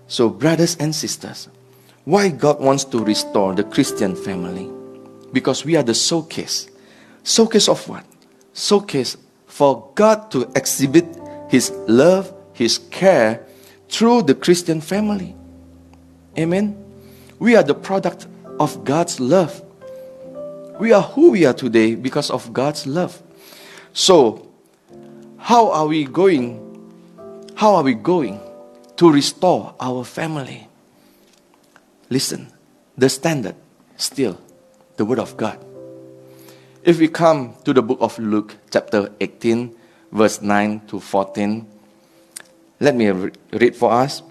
So, 0.07 0.29
brothers 0.29 0.75
and 0.77 0.93
sisters, 0.93 1.47
why 2.03 2.29
God 2.29 2.59
wants 2.59 2.83
to 2.85 2.99
restore 3.03 3.55
the 3.55 3.63
Christian 3.63 4.15
family? 4.15 4.69
Because 5.31 5.63
we 5.63 5.75
are 5.75 5.83
the 5.83 5.93
showcase. 5.93 6.69
Showcase 7.23 7.69
of 7.69 7.87
what? 7.87 8.03
Showcase 8.53 9.15
for 9.47 9.89
God 9.95 10.29
to 10.31 10.51
exhibit 10.55 11.05
His 11.49 11.71
love, 11.87 12.33
His 12.53 12.77
care 12.77 13.45
through 13.89 14.23
the 14.23 14.35
Christian 14.35 14.81
family. 14.81 15.35
Amen. 16.37 16.75
We 17.39 17.55
are 17.55 17.63
the 17.63 17.75
product 17.75 18.27
of 18.61 18.85
God's 18.85 19.19
love. 19.19 19.57
We 20.79 20.93
are 20.93 21.01
who 21.01 21.31
we 21.31 21.45
are 21.45 21.53
today 21.53 21.95
because 21.95 22.29
of 22.29 22.53
God's 22.53 22.85
love. 22.85 23.17
So, 23.91 24.47
how 25.37 25.71
are 25.71 25.87
we 25.87 26.05
going? 26.05 26.61
How 27.55 27.73
are 27.73 27.81
we 27.81 27.95
going 27.95 28.39
to 28.97 29.11
restore 29.11 29.73
our 29.79 30.05
family? 30.05 30.67
Listen, 32.09 32.53
the 32.95 33.09
standard 33.09 33.55
still 33.97 34.37
the 34.97 35.05
word 35.05 35.17
of 35.17 35.37
God. 35.37 35.57
If 36.83 36.99
we 36.99 37.07
come 37.07 37.55
to 37.65 37.73
the 37.73 37.81
book 37.81 37.97
of 38.01 38.17
Luke, 38.19 38.57
chapter 38.69 39.09
18, 39.19 39.73
verse 40.11 40.41
9 40.41 40.85
to 40.87 40.99
14, 40.99 41.65
let 42.79 42.95
me 42.95 43.09
read 43.09 43.75
for 43.75 43.91
us. 43.91 44.21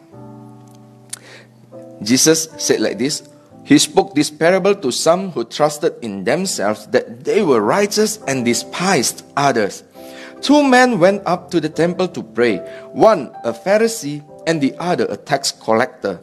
Jesus 2.02 2.48
said 2.58 2.80
like 2.80 2.98
this 2.98 3.29
He 3.64 3.78
spoke 3.78 4.14
this 4.14 4.30
parable 4.30 4.74
to 4.74 4.90
some 4.90 5.30
who 5.30 5.44
trusted 5.44 5.94
in 6.02 6.24
themselves 6.24 6.86
that 6.88 7.24
they 7.24 7.42
were 7.42 7.60
righteous 7.60 8.18
and 8.26 8.44
despised 8.44 9.24
others. 9.36 9.84
Two 10.40 10.64
men 10.64 10.98
went 10.98 11.22
up 11.26 11.50
to 11.50 11.60
the 11.60 11.68
temple 11.68 12.08
to 12.08 12.22
pray, 12.22 12.58
one 12.92 13.30
a 13.44 13.52
Pharisee 13.52 14.24
and 14.46 14.60
the 14.60 14.74
other 14.78 15.06
a 15.10 15.16
tax 15.16 15.52
collector. 15.52 16.18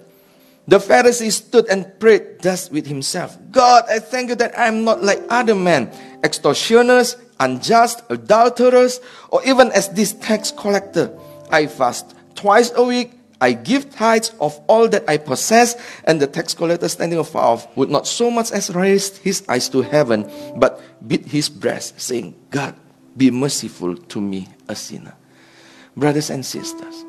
The 0.68 0.80
Pharisee 0.80 1.32
stood 1.32 1.68
and 1.70 1.88
prayed 2.00 2.42
thus 2.42 2.70
with 2.70 2.88
himself 2.88 3.38
God, 3.52 3.86
I 3.90 4.00
thank 4.00 4.30
you 4.30 4.36
that 4.36 4.58
I 4.58 4.68
am 4.68 4.84
not 4.84 5.04
like 5.04 5.22
other 5.30 5.56
men, 5.56 5.92
extortioners, 6.24 7.16
unjust, 7.40 8.04
adulterers, 8.10 9.00
or 9.30 9.46
even 9.46 9.72
as 9.72 9.90
this 9.90 10.14
tax 10.14 10.52
collector. 10.52 11.16
I 11.50 11.68
fast 11.68 12.16
twice 12.36 12.72
a 12.76 12.84
week. 12.84 13.17
I 13.40 13.54
give 13.54 13.92
tithes 13.92 14.32
of 14.42 14.60
all 14.68 14.88
that 14.90 15.08
I 15.08 15.18
possess. 15.18 15.76
And 16.06 16.20
the 16.20 16.28
tax 16.28 16.54
collector 16.54 16.90
standing 16.90 17.20
afar 17.20 17.44
off 17.44 17.78
would 17.78 17.90
not 17.90 18.08
so 18.08 18.32
much 18.32 18.52
as 18.52 18.74
raise 18.74 19.18
his 19.18 19.48
eyes 19.48 19.70
to 19.70 19.82
heaven, 19.82 20.30
but 20.56 20.82
beat 21.08 21.26
his 21.26 21.50
breast, 21.50 22.00
saying, 22.02 22.36
God, 22.50 22.76
be 23.16 23.32
merciful 23.32 23.96
to 23.96 24.22
me, 24.22 24.48
a 24.68 24.76
sinner. 24.76 25.16
Brothers 25.96 26.30
and 26.30 26.46
sisters, 26.46 27.06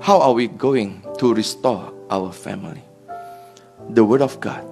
how 0.00 0.20
are 0.20 0.32
we 0.32 0.48
going 0.48 1.04
to 1.18 1.34
restore 1.34 1.92
our 2.10 2.32
family? 2.32 2.82
The 3.90 4.04
Word 4.04 4.22
of 4.22 4.40
God. 4.40 4.64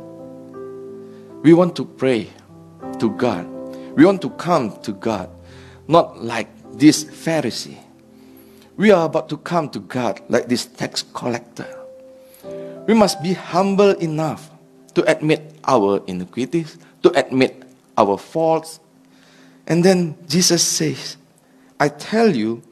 We 1.43 1.55
want 1.55 1.77
to 1.77 1.85
pray 1.85 2.31
to 2.99 3.11
God. 3.11 3.47
We 3.97 4.05
want 4.05 4.23
to 4.23 4.31
come 4.31 4.81
to 4.83 4.93
God, 4.93 5.31
not 5.87 6.23
like 6.23 6.49
this 6.73 7.05
Pharisee. 7.05 7.79
We 8.79 8.93
are 8.93 9.07
about 9.07 9.29
to 9.31 9.37
come 9.37 9.68
to 9.70 9.81
God 9.81 10.22
like 10.29 10.47
this 10.47 10.64
tax 10.64 11.03
collector. 11.03 11.66
We 12.87 12.95
must 12.95 13.20
be 13.20 13.33
humble 13.33 13.91
enough 13.99 14.49
to 14.95 15.03
admit 15.11 15.59
our 15.66 16.01
iniquities, 16.07 16.79
to 17.03 17.11
admit 17.18 17.64
our 17.99 18.16
faults. 18.16 18.79
And 19.66 19.85
then 19.85 20.14
Jesus 20.29 20.62
says, 20.62 21.16
I 21.81 21.89
tell 21.89 22.35
you, 22.35 22.62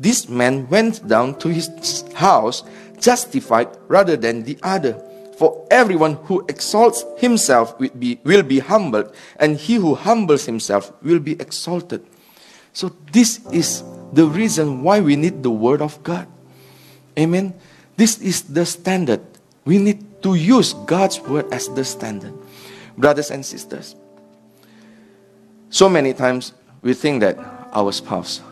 this 0.00 0.26
man 0.26 0.70
went 0.70 1.06
down 1.06 1.38
to 1.40 1.48
his 1.50 1.68
house 2.14 2.64
justified 2.98 3.68
rather 3.88 4.16
than 4.16 4.44
the 4.44 4.56
other. 4.62 4.94
For 5.36 5.66
everyone 5.70 6.14
who 6.24 6.46
exalts 6.48 7.04
himself 7.18 7.78
will 7.78 7.90
be, 7.90 8.18
will 8.24 8.42
be 8.42 8.60
humbled, 8.60 9.14
and 9.36 9.58
he 9.58 9.74
who 9.74 9.94
humbles 9.94 10.46
himself 10.46 10.92
will 11.02 11.20
be 11.20 11.32
exalted. 11.32 12.06
So, 12.72 12.88
this 13.12 13.44
is 13.52 13.82
the 14.12 14.26
reason 14.26 14.82
why 14.82 15.00
we 15.00 15.16
need 15.16 15.42
the 15.42 15.50
Word 15.50 15.80
of 15.80 16.02
God. 16.02 16.28
Amen. 17.18 17.54
This 17.96 18.18
is 18.18 18.42
the 18.42 18.66
standard. 18.66 19.20
We 19.64 19.78
need 19.78 20.22
to 20.22 20.34
use 20.34 20.74
God's 20.74 21.20
Word 21.20 21.52
as 21.52 21.68
the 21.68 21.84
standard. 21.84 22.34
Brothers 22.96 23.30
and 23.30 23.44
sisters, 23.44 23.96
so 25.70 25.88
many 25.88 26.12
times 26.12 26.52
we 26.82 26.92
think 26.92 27.20
that 27.20 27.38
our 27.72 27.92
spouse, 27.92 28.42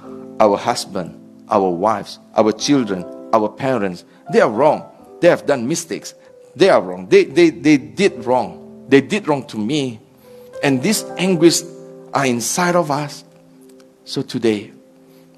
our 0.40 0.56
husband, 0.56 1.18
our 1.50 1.68
wives, 1.68 2.18
our 2.34 2.52
children, 2.52 3.04
our 3.34 3.48
parents, 3.48 4.04
they 4.32 4.40
are 4.40 4.50
wrong. 4.50 4.88
They 5.20 5.28
have 5.28 5.44
done 5.44 5.68
mistakes. 5.68 6.14
They 6.56 6.70
are 6.70 6.80
wrong. 6.80 7.08
They, 7.08 7.24
they, 7.24 7.50
they 7.50 7.76
did 7.76 8.24
wrong. 8.24 8.86
They 8.88 9.02
did 9.02 9.28
wrong 9.28 9.46
to 9.48 9.58
me. 9.58 10.00
And 10.62 10.82
these 10.82 11.04
anguish 11.18 11.61
are 12.14 12.24
inside 12.24 12.76
of 12.76 12.90
us. 12.90 13.24
So 14.04 14.22
today, 14.22 14.72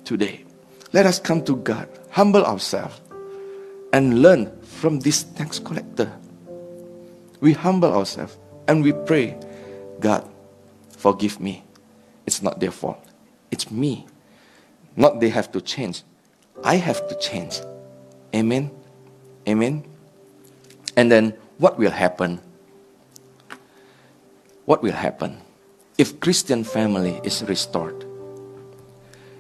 today, 0.05 0.45
let 0.93 1.07
us 1.07 1.19
come 1.19 1.43
to 1.45 1.57
God, 1.57 1.89
humble 2.11 2.45
ourselves, 2.45 3.01
and 3.93 4.23
learn 4.23 4.51
from 4.63 5.01
this 5.01 5.23
tax 5.23 5.59
collector. 5.59 6.11
We 7.41 7.53
humble 7.53 7.93
ourselves 7.93 8.37
and 8.69 8.83
we 8.83 8.93
pray, 8.93 9.37
God, 10.01 10.29
forgive 10.97 11.41
me. 11.41 11.65
It's 12.27 12.43
not 12.43 12.61
their 12.61 12.71
fault. 12.71 13.03
It's 13.51 13.71
me. 13.71 14.07
Not 14.97 15.21
they 15.21 15.29
have 15.29 15.51
to 15.53 15.61
change. 15.61 16.03
I 16.63 16.77
have 16.77 17.09
to 17.09 17.15
change. 17.19 17.61
Amen. 18.35 18.71
Amen. 19.49 19.85
And 20.97 21.11
then 21.11 21.35
what 21.59 21.79
will 21.79 21.91
happen? 21.91 22.41
What 24.65 24.83
will 24.83 24.93
happen 24.93 25.41
if 25.99 26.21
Christian 26.21 26.65
family 26.65 27.21
is 27.25 27.43
restored? 27.45 28.12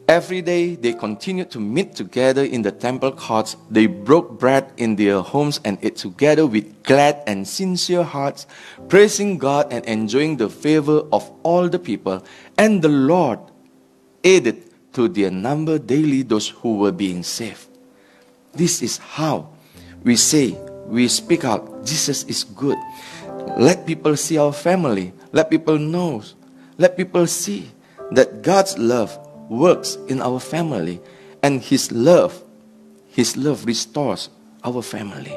Every 0.08 0.42
day 0.42 0.74
they 0.74 0.92
continued 0.92 1.50
to 1.52 1.60
meet 1.60 1.94
together 1.94 2.44
in 2.44 2.62
the 2.62 2.72
temple 2.72 3.12
courts. 3.12 3.56
They 3.70 3.86
broke 3.86 4.38
bread 4.38 4.72
in 4.76 4.96
their 4.96 5.20
homes 5.20 5.60
and 5.64 5.78
ate 5.80 5.96
together 5.96 6.46
with 6.46 6.82
glad 6.82 7.22
and 7.26 7.46
sincere 7.46 8.02
hearts, 8.02 8.46
praising 8.88 9.38
God 9.38 9.72
and 9.72 9.84
enjoying 9.86 10.36
the 10.36 10.48
favor 10.48 11.02
of 11.12 11.30
all 11.42 11.68
the 11.68 11.78
people. 11.78 12.24
And 12.58 12.82
the 12.82 12.88
Lord 12.88 13.38
added 14.24 14.64
to 14.94 15.08
their 15.08 15.30
number 15.30 15.78
daily 15.78 16.22
those 16.22 16.48
who 16.48 16.78
were 16.78 16.92
being 16.92 17.22
saved. 17.22 17.68
This 18.52 18.82
is 18.82 18.98
how 18.98 19.48
we 20.02 20.16
say, 20.16 20.58
we 20.86 21.08
speak 21.08 21.44
out, 21.44 21.86
Jesus 21.86 22.24
is 22.24 22.44
good. 22.44 22.76
Let 23.56 23.86
people 23.86 24.16
see 24.16 24.38
our 24.38 24.52
family. 24.52 25.12
Let 25.32 25.50
people 25.50 25.78
know. 25.78 26.22
Let 26.78 26.96
people 26.96 27.26
see 27.26 27.70
that 28.10 28.42
God's 28.42 28.76
love 28.78 29.16
works 29.52 30.00
in 30.08 30.24
our 30.24 30.40
family 30.40 30.98
and 31.44 31.60
his 31.60 31.92
love 31.92 32.42
his 33.12 33.36
love 33.36 33.66
restores 33.66 34.30
our 34.64 34.80
family. 34.80 35.36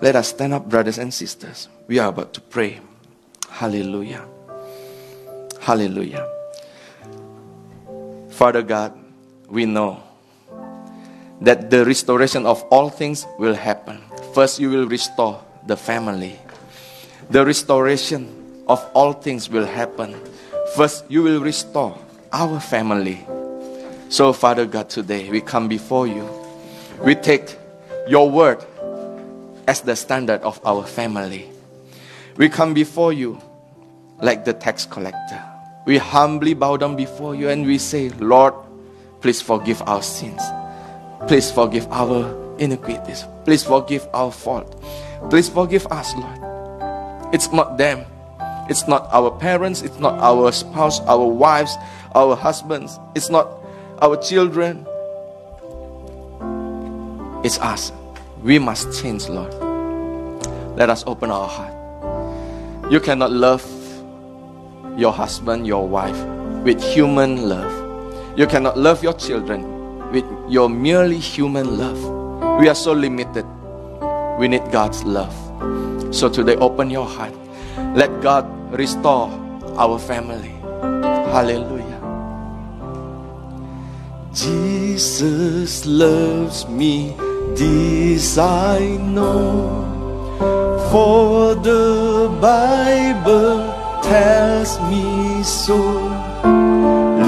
Let 0.00 0.16
us 0.16 0.28
stand 0.28 0.54
up 0.54 0.66
brothers 0.66 0.96
and 0.96 1.12
sisters. 1.12 1.68
We 1.86 1.98
are 1.98 2.08
about 2.08 2.32
to 2.32 2.40
pray. 2.40 2.80
Hallelujah. 3.50 4.24
Hallelujah. 5.60 6.26
Father 8.30 8.62
god 8.62 8.96
we 9.46 9.66
know 9.66 10.02
that 11.42 11.68
the 11.68 11.84
restoration 11.84 12.46
of 12.46 12.64
all 12.72 12.88
things 12.88 13.26
will 13.38 13.54
happen. 13.54 14.00
First 14.32 14.58
you 14.58 14.70
will 14.70 14.88
restore 14.88 15.44
the 15.66 15.76
family. 15.76 16.40
The 17.28 17.44
restoration 17.44 18.64
of 18.66 18.80
all 18.94 19.12
things 19.12 19.50
will 19.50 19.66
happen. 19.66 20.16
First 20.74 21.04
you 21.10 21.22
will 21.22 21.40
restore 21.44 21.98
our 22.32 22.60
family. 22.60 23.24
So, 24.08 24.32
Father 24.32 24.66
God, 24.66 24.90
today 24.90 25.30
we 25.30 25.40
come 25.40 25.68
before 25.68 26.06
you. 26.06 26.28
We 27.02 27.14
take 27.14 27.56
your 28.08 28.30
word 28.30 28.64
as 29.66 29.80
the 29.80 29.96
standard 29.96 30.42
of 30.42 30.60
our 30.64 30.84
family. 30.84 31.48
We 32.36 32.48
come 32.48 32.74
before 32.74 33.12
you 33.12 33.40
like 34.20 34.44
the 34.44 34.52
tax 34.52 34.86
collector. 34.86 35.42
We 35.86 35.98
humbly 35.98 36.54
bow 36.54 36.76
down 36.76 36.96
before 36.96 37.34
you 37.34 37.48
and 37.48 37.66
we 37.66 37.78
say, 37.78 38.10
Lord, 38.10 38.54
please 39.20 39.42
forgive 39.42 39.82
our 39.82 40.02
sins. 40.02 40.42
Please 41.26 41.50
forgive 41.50 41.86
our 41.90 42.56
iniquities. 42.58 43.24
Please 43.44 43.64
forgive 43.64 44.06
our 44.14 44.30
fault. 44.30 44.80
Please 45.30 45.48
forgive 45.48 45.86
us, 45.88 46.14
Lord. 46.14 47.34
It's 47.34 47.52
not 47.52 47.78
them. 47.78 48.04
It's 48.68 48.86
not 48.86 49.08
our 49.12 49.30
parents. 49.30 49.82
It's 49.82 49.98
not 49.98 50.18
our 50.18 50.52
spouse, 50.52 51.00
our 51.00 51.26
wives, 51.26 51.76
our 52.14 52.36
husbands, 52.36 52.98
it's 53.14 53.30
not 53.30 53.48
our 54.00 54.16
children, 54.16 54.86
it's 57.44 57.58
us. 57.60 57.92
We 58.42 58.58
must 58.58 59.00
change, 59.00 59.28
Lord. 59.28 59.52
Let 60.76 60.90
us 60.90 61.04
open 61.06 61.30
our 61.30 61.48
heart. 61.48 61.72
You 62.90 63.00
cannot 63.00 63.30
love 63.30 63.64
your 64.96 65.12
husband, 65.12 65.66
your 65.66 65.86
wife 65.86 66.18
with 66.64 66.82
human 66.82 67.48
love. 67.48 67.72
You 68.38 68.46
cannot 68.46 68.78
love 68.78 69.02
your 69.02 69.14
children 69.14 70.10
with 70.10 70.24
your 70.48 70.68
merely 70.68 71.18
human 71.18 71.78
love. 71.78 71.98
We 72.60 72.68
are 72.68 72.74
so 72.74 72.92
limited. 72.92 73.46
We 74.38 74.48
need 74.48 74.62
God's 74.72 75.04
love. 75.04 75.34
So 76.14 76.28
today, 76.28 76.56
open 76.56 76.90
your 76.90 77.06
heart. 77.06 77.32
Let 77.94 78.22
God 78.22 78.46
restore 78.72 79.28
our 79.76 79.98
family. 79.98 80.56
Hallelujah. 81.28 82.00
Jesus 84.32 85.84
loves 85.84 86.66
me, 86.68 87.14
this 87.54 88.38
I 88.38 88.96
know. 88.96 89.92
For 90.90 91.54
the 91.54 92.32
Bible 92.40 93.68
tells 94.02 94.80
me 94.88 95.42
so. 95.42 95.76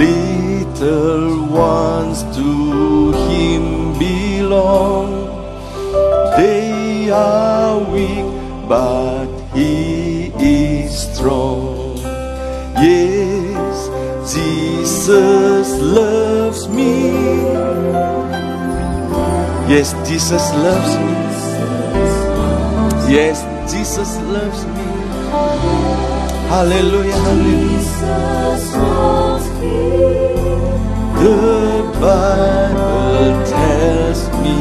Little 0.01 1.45
ones 1.47 2.23
to 2.37 3.13
Him 3.29 3.99
belong. 3.99 5.29
They 6.37 7.11
are 7.11 7.79
weak, 7.93 8.25
but 8.67 9.24
strong. 11.25 11.97
Yes, 12.85 13.89
Jesus 14.35 15.69
loves 15.81 16.69
me. 16.69 16.93
Yes, 19.73 19.95
Jesus 20.07 20.45
loves 20.67 20.93
me. 21.05 21.17
Yes, 23.09 23.41
Jesus 23.73 24.11
loves 24.35 24.67
me. 24.77 24.89
Hallelujah, 26.53 27.17
hallelujah. 27.25 27.85
The 31.25 31.37
Bible 32.05 33.33
tells 33.57 34.21
me 34.45 34.59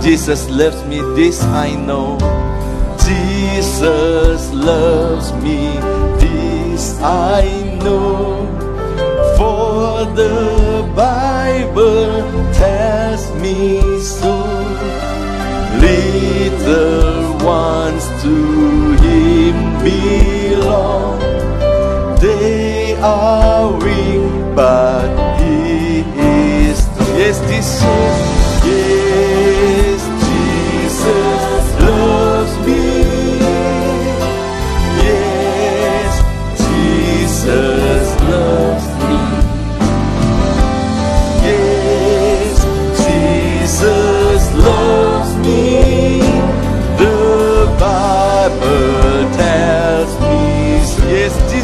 Jesus 0.00 0.48
loves 0.50 0.84
me, 0.84 0.98
this 1.16 1.42
I 1.42 1.74
know. 1.74 2.49
Jesus 3.10 4.52
loves 4.52 5.32
me, 5.42 5.60
this 6.20 7.00
I 7.02 7.42
know. 7.82 8.46
For 9.36 10.04
the 10.20 10.88
Bible 10.94 12.22
tells 12.52 13.24
me 13.42 13.80
so. 14.00 14.34
Little 15.86 17.34
ones 17.44 18.04
to 18.22 18.34
Him 19.04 19.56
belong. 19.82 21.18
They 22.20 22.94
are 23.00 23.72
weak, 23.72 24.54
but 24.54 25.08
He 25.40 26.00
is 26.16 26.78
strong. 26.78 27.18
Yes, 27.18 27.38
this 27.50 27.70
Yes, 27.80 29.29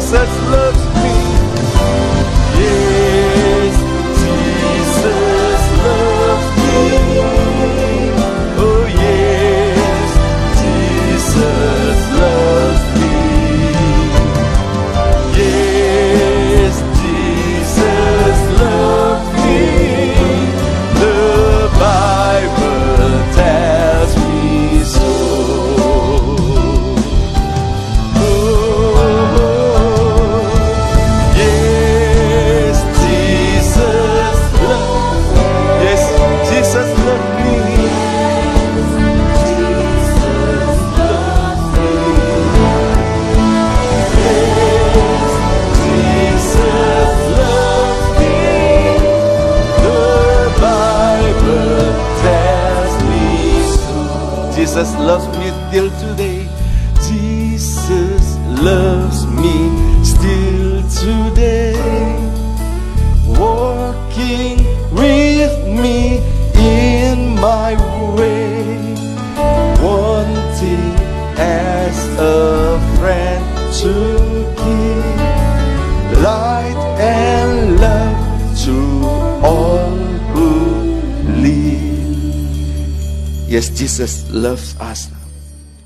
such 0.09 0.29
love 0.49 0.76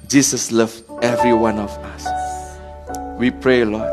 Jesus 0.07 0.51
loves 0.51 0.83
every 1.01 1.33
one 1.33 1.59
of 1.59 1.69
us. 1.69 2.05
We 3.17 3.31
pray, 3.31 3.65
Lord, 3.65 3.89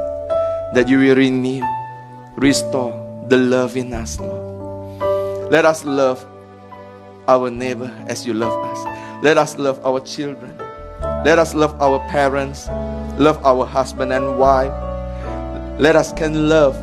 that 0.74 0.88
you 0.88 0.98
will 0.98 1.16
renew, 1.16 1.64
restore 2.36 2.92
the 3.28 3.36
love 3.36 3.76
in 3.76 3.92
us, 3.92 4.18
Lord. 4.18 5.52
Let 5.52 5.64
us 5.64 5.84
love 5.84 6.24
our 7.28 7.50
neighbor 7.50 7.92
as 8.08 8.26
you 8.26 8.34
love 8.34 8.56
us. 8.64 9.22
Let 9.22 9.36
us 9.36 9.58
love 9.58 9.84
our 9.84 10.00
children. 10.00 10.56
Let 11.24 11.38
us 11.38 11.54
love 11.54 11.80
our 11.80 11.98
parents, 12.08 12.68
love 13.18 13.44
our 13.44 13.66
husband 13.66 14.12
and 14.12 14.38
wife. 14.38 14.72
Let 15.78 15.94
us 15.94 16.12
can 16.12 16.48
love 16.48 16.76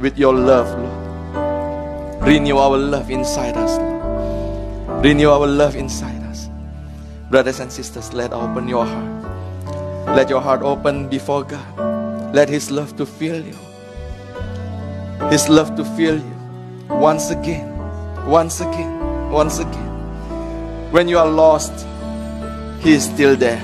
with 0.00 0.18
your 0.18 0.34
love, 0.34 0.68
Lord. 0.78 2.28
Renew 2.28 2.56
our 2.56 2.76
love 2.76 3.10
inside 3.10 3.56
us, 3.56 3.78
Lord. 3.78 5.04
Renew 5.04 5.30
our 5.30 5.46
love 5.46 5.76
inside 5.76 6.16
us. 6.16 6.23
Brothers 7.30 7.60
and 7.60 7.72
sisters, 7.72 8.12
let 8.12 8.32
open 8.32 8.68
your 8.68 8.84
heart. 8.84 9.24
Let 10.16 10.28
your 10.28 10.40
heart 10.40 10.62
open 10.62 11.08
before 11.08 11.44
God. 11.44 12.34
Let 12.34 12.48
His 12.48 12.70
love 12.70 12.96
to 12.96 13.06
fill 13.06 13.42
you. 13.44 13.56
His 15.30 15.48
love 15.48 15.74
to 15.76 15.84
fill 15.96 16.16
you 16.18 16.36
once 16.88 17.30
again, 17.30 17.70
once 18.26 18.60
again, 18.60 19.30
once 19.30 19.58
again. 19.58 19.90
When 20.92 21.08
you 21.08 21.18
are 21.18 21.28
lost, 21.28 21.72
He 22.80 22.92
is 22.92 23.04
still 23.04 23.36
there. 23.36 23.62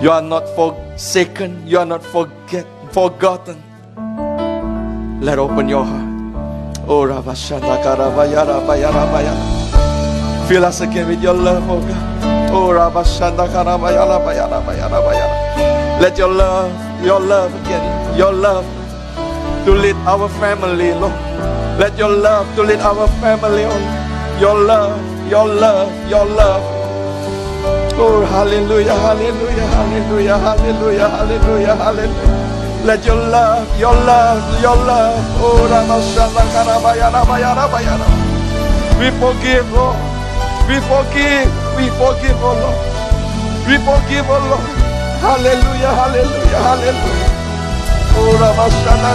You 0.00 0.10
are 0.10 0.22
not 0.22 0.46
forsaken. 0.54 1.66
You 1.66 1.78
are 1.78 1.86
not 1.86 2.02
forget, 2.04 2.66
forgotten. 2.92 3.62
Let 5.20 5.38
open 5.38 5.68
your 5.68 5.84
heart. 5.84 6.04
Oh, 6.86 7.02
Rabashanda 7.08 7.82
Karabaya 7.82 8.44
Rabaya 8.44 8.92
Rabaya. 8.92 9.63
Fill 10.48 10.64
us 10.64 10.80
again 10.80 11.08
with 11.08 11.22
your 11.22 11.32
love, 11.34 11.64
oh 11.70 11.80
God. 11.80 12.52
Oh, 12.52 12.68
Rabashanda 12.68 13.48
Karabaya 13.48 14.04
Rabaya 14.04 14.44
Rabaya 14.46 14.86
Rabaya. 14.92 15.26
Let 16.00 16.18
your 16.18 16.28
love, 16.28 16.70
your 17.02 17.18
love 17.18 17.54
again, 17.64 17.82
your 18.18 18.32
love 18.32 18.66
to 19.64 19.72
lead 19.72 19.96
our 20.04 20.28
family, 20.28 20.92
Lord. 20.92 21.16
Let 21.80 21.96
your 21.96 22.10
love 22.10 22.44
to 22.56 22.62
lead 22.62 22.80
our 22.80 23.08
family, 23.24 23.64
oh 23.64 24.38
Your 24.38 24.54
love, 24.54 25.00
your 25.30 25.48
love, 25.48 25.90
your 26.10 26.26
love. 26.26 26.62
Oh, 27.96 28.20
hallelujah, 28.28 28.92
hallelujah, 28.92 29.66
hallelujah, 29.72 30.38
hallelujah, 30.38 31.08
hallelujah, 31.08 31.74
hallelujah. 31.74 32.84
Let 32.84 33.04
your 33.06 33.16
love, 33.16 33.64
your 33.80 33.94
love, 33.94 34.44
your 34.60 34.76
love. 34.76 35.24
Oh, 35.40 35.64
Ramashanda 35.72 36.44
Karabaya 36.52 37.08
Rabaya 37.08 37.56
Rabaya. 37.56 37.96
We 39.00 39.08
forgive, 39.18 39.72
Lord. 39.72 40.13
We 40.68 40.80
forgive. 40.88 41.48
We 41.76 41.84
forgive, 42.00 42.38
oh 42.40 42.56
Lord. 42.56 42.78
We 43.68 43.76
forgive, 43.84 44.24
oh 44.28 44.40
Lord. 44.48 44.64
Hallelujah, 45.20 45.92
hallelujah, 45.92 46.60
hallelujah. 46.64 47.30
Oh, 48.16 48.32
Ramashana, 48.40 49.10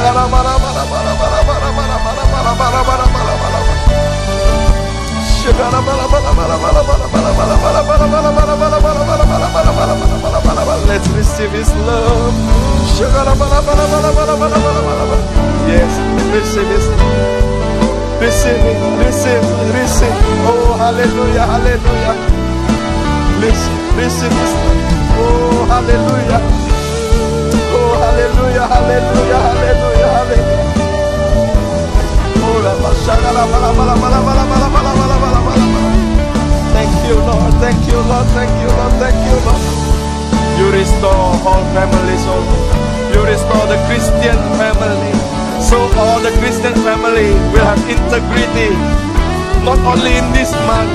Let's 10.88 11.08
receive 11.10 11.52
His 11.52 11.74
love. 11.76 12.34
Yes, 15.68 15.94
receive 16.34 16.68
His 16.68 16.88
love. 16.88 18.22
Receive 18.22 18.60
receive, 19.00 19.44
receive. 19.74 20.29
Oh, 20.48 20.76
hallelujah, 20.78 21.46
hallelujah. 21.46 22.16
Listen, 23.44 23.76
listen, 23.96 24.32
listen. 24.32 24.78
Oh, 25.20 25.66
hallelujah. 25.68 26.42
Oh, 27.76 27.92
hallelujah, 28.00 28.66
hallelujah, 28.68 29.40
hallelujah, 29.40 30.10
hallelujah. 30.16 30.60
Thank 36.74 36.94
you, 37.08 37.16
Lord. 37.16 37.54
Thank 37.60 37.80
you, 37.88 38.00
Lord. 38.08 38.28
Thank 38.36 38.52
you, 38.62 38.68
Lord. 38.68 38.94
Thank 39.00 39.18
you, 39.28 39.36
Lord. 39.44 39.64
You 40.60 40.72
restore 40.72 41.34
all 41.48 41.64
families, 41.74 42.24
oh 42.28 43.12
You 43.14 43.24
restore 43.26 43.66
the 43.68 43.80
Christian 43.88 44.38
family. 44.60 45.14
So 45.64 45.78
all 46.00 46.20
the 46.20 46.32
Christian 46.40 46.74
family 46.84 47.32
will 47.52 47.66
have 47.66 47.80
integrity 47.90 48.76
not 49.64 49.80
only 49.86 50.18
in 50.18 50.28
this 50.34 50.52
month, 50.66 50.92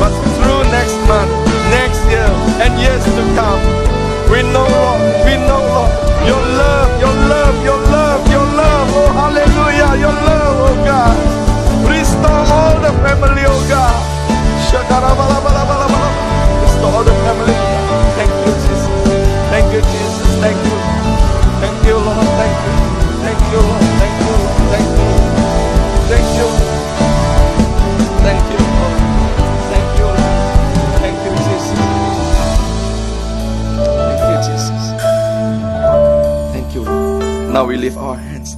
but 0.00 0.12
through 0.38 0.62
next 0.72 0.96
month, 1.08 1.30
next 1.70 2.00
year, 2.08 2.30
and 2.62 2.72
years 2.80 3.04
to 3.04 3.22
come. 3.36 3.60
We 4.30 4.42
know, 4.42 4.64
Lord, 4.64 5.00
we 5.26 5.34
know, 5.36 5.60
Lord, 5.60 5.92
your 6.26 6.42
love, 6.60 6.90
your 7.00 7.16
love, 7.28 7.56
your 7.64 7.80
love, 7.90 8.22
your 8.30 8.46
love, 8.56 8.88
oh 8.94 9.10
hallelujah, 9.18 10.00
your 10.00 10.12
love, 10.12 10.56
oh 10.70 10.74
God. 10.86 11.16
Restore 11.90 12.44
all 12.54 12.76
the 12.80 12.92
family, 13.02 13.42
oh 13.46 13.60
God. 13.68 13.98
Restore 16.62 16.92
all 16.92 17.04
the 17.04 17.12
family. 17.26 17.69
We 37.70 37.76
lift 37.76 37.96
our 37.96 38.16
hands. 38.16 38.56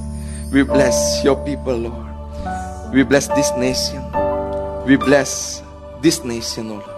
We 0.51 0.63
bless 0.63 1.23
your 1.23 1.37
people, 1.45 1.77
Lord. 1.77 2.93
We 2.93 3.03
bless 3.03 3.27
this 3.27 3.51
nation. 3.61 4.01
We 4.87 4.97
bless 4.97 5.61
this 6.01 6.23
nation, 6.25 6.69
Lord. 6.69 6.89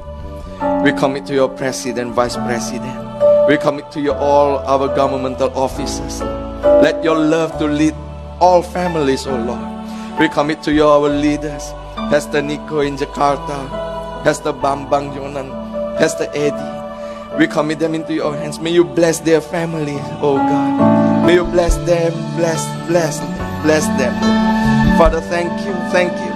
We 0.86 0.93
commit 0.93 1.26
to 1.28 1.34
your 1.34 1.49
president, 1.49 2.13
vice 2.13 2.38
president. 2.38 2.95
We 3.49 3.57
commit 3.57 3.91
to 3.91 3.99
you 3.99 4.13
all 4.13 4.59
our 4.63 4.88
governmental 4.95 5.51
officers. 5.59 6.22
Let 6.80 7.03
your 7.03 7.20
love 7.20 7.59
to 7.59 7.66
lead 7.68 7.93
all 8.39 8.63
families, 8.63 9.28
O 9.28 9.36
Lord. 9.36 9.68
We 10.18 10.30
commit 10.30 10.63
to 10.63 10.72
you 10.72 10.88
our 10.88 11.09
leaders, 11.09 11.68
Pastor 12.07 12.41
Nico 12.41 12.80
in 12.80 12.95
Jakarta, 12.95 13.68
Pastor 14.24 14.53
Bambang 14.53 15.11
Yonan, 15.13 15.51
Pastor 15.99 16.32
Eddie. 16.34 17.36
We 17.38 17.47
commit 17.47 17.80
them 17.80 17.93
into 17.93 18.13
your 18.13 18.34
hands. 18.38 18.57
May 18.57 18.72
you 18.72 18.86
bless 18.86 19.20
their 19.20 19.41
families, 19.41 19.99
oh 20.24 20.38
God. 20.38 21.05
May 21.26 21.34
you 21.36 21.44
bless 21.44 21.76
them, 21.90 22.14
bless, 22.38 22.62
bless, 22.88 23.20
bless 23.64 23.86
them. 23.98 24.14
Father, 24.96 25.22
thank 25.22 25.50
you, 25.66 25.74
thank 25.90 26.14
you. 26.14 26.32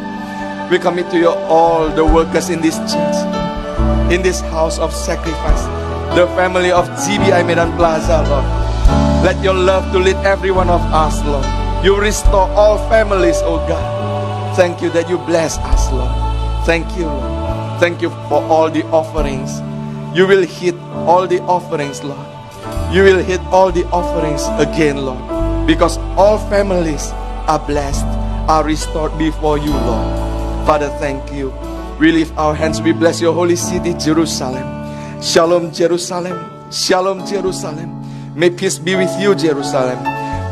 We 0.72 0.80
commit 0.80 1.12
to 1.12 1.18
you 1.18 1.30
all 1.30 1.90
the 1.90 2.04
workers 2.04 2.50
in 2.50 2.60
this 2.60 2.78
church, 2.90 3.18
in 4.12 4.24
this 4.24 4.42
house 4.42 4.80
of 4.80 4.92
sacrifice, 4.92 5.64
the 6.18 6.26
family 6.34 6.72
of 6.72 6.90
GBI 7.06 7.46
Medan 7.46 7.78
Plaza, 7.78 8.26
Lord. 8.30 8.46
Let 9.24 9.44
your 9.44 9.54
love 9.54 9.92
to 9.92 10.00
lead 10.00 10.16
every 10.26 10.50
one 10.50 10.72
of 10.72 10.82
us, 10.92 11.24
Lord. 11.24 11.46
You 11.86 11.96
restore 11.96 12.50
all 12.58 12.80
families, 12.90 13.42
oh 13.44 13.58
God. 13.70 14.56
Thank 14.56 14.82
you 14.82 14.90
that 14.90 15.08
you 15.08 15.20
bless 15.20 15.60
us, 15.60 15.92
Lord. 15.92 16.10
Thank 16.66 16.98
you, 16.98 17.06
Lord. 17.06 17.80
Thank 17.80 18.02
you 18.02 18.10
for 18.28 18.42
all 18.50 18.72
the 18.72 18.84
offerings. 18.86 19.62
You 20.18 20.26
will 20.26 20.46
hit 20.46 20.74
all 21.06 21.28
the 21.28 21.42
offerings, 21.42 22.04
Lord. 22.04 22.39
You 22.94 23.04
will 23.04 23.24
hit 23.24 23.40
all 23.52 23.72
the 23.72 23.86
offerings 23.88 24.44
again, 24.58 24.98
Lord. 24.98 25.68
Because 25.68 25.98
all 26.18 26.38
families 26.50 27.12
are 27.48 27.60
blessed, 27.60 28.06
are 28.50 28.64
restored 28.64 29.18
before 29.18 29.58
you, 29.58 29.72
Lord. 29.72 30.66
Father, 30.66 30.90
thank 31.00 31.32
you. 31.32 31.54
We 32.00 32.12
lift 32.12 32.36
our 32.38 32.56
hands. 32.56 32.82
We 32.82 32.94
bless 32.94 33.20
your 33.22 33.34
holy 33.34 33.56
city, 33.56 33.94
Jerusalem. 33.94 34.66
Shalom, 35.22 35.72
Jerusalem. 35.72 36.72
Shalom, 36.72 37.26
Jerusalem. 37.28 38.00
May 38.36 38.50
peace 38.50 38.80
be 38.80 38.96
with 38.96 39.12
you, 39.20 39.36
Jerusalem. 39.36 40.02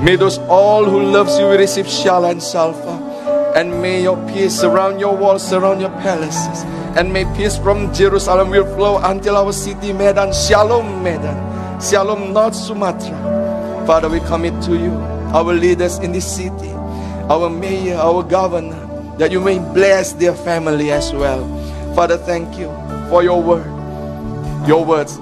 May 0.03 0.15
those 0.15 0.37
all 0.49 0.85
who 0.85 1.01
loves 1.01 1.39
you 1.39 1.47
receive 1.47 1.87
shalom 1.87 2.31
and 2.31 2.43
salva. 2.43 3.53
And 3.55 3.81
may 3.81 4.03
your 4.03 4.17
peace 4.27 4.59
surround 4.59 4.99
your 4.99 5.15
walls, 5.15 5.47
surround 5.47 5.81
your 5.81 5.89
palaces. 6.01 6.63
And 6.97 7.13
may 7.13 7.25
peace 7.35 7.57
from 7.57 7.93
Jerusalem 7.93 8.49
will 8.49 8.65
flow 8.75 8.97
until 8.97 9.37
our 9.37 9.53
city, 9.53 9.93
Medan. 9.93 10.33
Shalom, 10.33 11.01
Medan. 11.01 11.46
Shalom, 11.79 12.33
North 12.33 12.55
Sumatra. 12.55 13.85
Father, 13.85 14.09
we 14.09 14.19
commit 14.21 14.59
to 14.63 14.75
you, 14.75 14.91
our 15.29 15.53
leaders 15.53 15.99
in 15.99 16.11
this 16.11 16.25
city, 16.25 16.71
our 17.29 17.51
mayor, 17.51 17.95
our 17.97 18.23
governor, 18.23 19.15
that 19.19 19.31
you 19.31 19.39
may 19.39 19.59
bless 19.59 20.13
their 20.13 20.33
family 20.33 20.91
as 20.91 21.13
well. 21.13 21.45
Father, 21.93 22.17
thank 22.17 22.57
you 22.57 22.65
for 23.09 23.21
your 23.21 23.43
word, 23.43 23.67
your 24.67 24.83
words, 24.83 25.17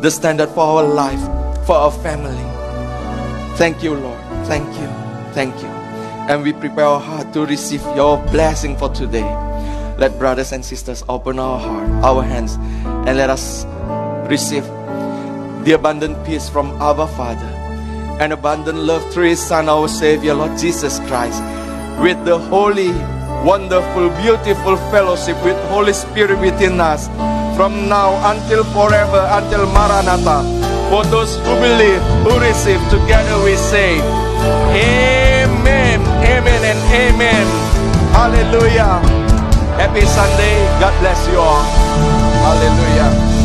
the 0.00 0.10
standard 0.10 0.48
for 0.48 0.64
our 0.64 0.84
life, 0.84 1.20
for 1.66 1.76
our 1.76 1.92
family. 1.92 2.34
Thank 3.58 3.82
you, 3.82 3.92
Lord. 3.92 4.18
Thank 4.46 4.66
you. 4.80 4.88
Thank 5.34 5.54
you. 5.60 5.68
And 6.32 6.42
we 6.42 6.54
prepare 6.54 6.86
our 6.86 7.00
heart 7.00 7.34
to 7.34 7.44
receive 7.44 7.82
your 7.94 8.16
blessing 8.32 8.74
for 8.78 8.88
today. 8.88 9.28
Let 9.98 10.18
brothers 10.18 10.52
and 10.52 10.64
sisters 10.64 11.04
open 11.10 11.38
our 11.38 11.58
heart, 11.58 11.90
our 12.04 12.22
hands, 12.22 12.54
and 13.06 13.18
let 13.18 13.28
us 13.28 13.66
receive 14.30 14.64
the 15.64 15.72
abundant 15.72 16.16
peace 16.24 16.48
from 16.48 16.70
our 16.80 17.06
Father 17.08 17.52
and 18.20 18.32
abundant 18.32 18.78
love 18.78 19.02
through 19.12 19.28
His 19.28 19.40
Son, 19.40 19.68
our 19.68 19.88
Savior, 19.88 20.34
Lord 20.34 20.58
Jesus 20.58 20.98
Christ, 21.00 21.42
with 22.00 22.18
the 22.24 22.38
holy, 22.38 22.90
wonderful, 23.44 24.10
beautiful 24.22 24.76
fellowship 24.90 25.36
with 25.44 25.56
Holy 25.68 25.92
Spirit 25.92 26.38
within 26.40 26.80
us 26.80 27.06
from 27.56 27.88
now 27.88 28.14
until 28.30 28.64
forever, 28.74 29.26
until 29.32 29.66
Maranatha. 29.66 30.42
For 30.90 31.04
those 31.10 31.36
who 31.36 31.54
believe, 31.60 32.02
who 32.24 32.38
receive, 32.40 32.80
together 32.90 33.42
we 33.44 33.56
say, 33.56 33.98
Amen, 34.74 36.00
Amen, 36.22 36.62
and 36.64 36.80
Amen. 36.94 37.46
Hallelujah. 38.14 38.98
Happy 39.78 40.02
Sunday. 40.06 40.56
God 40.80 40.94
bless 41.00 41.28
you 41.28 41.38
all. 41.38 41.62
Hallelujah. 42.42 43.37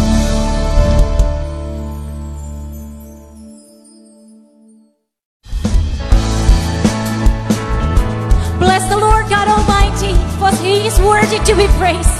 He 10.84 10.89
is 10.89 10.99
worthy 10.99 11.39
to 11.39 11.55
be 11.55 11.65
praised. 11.79 12.17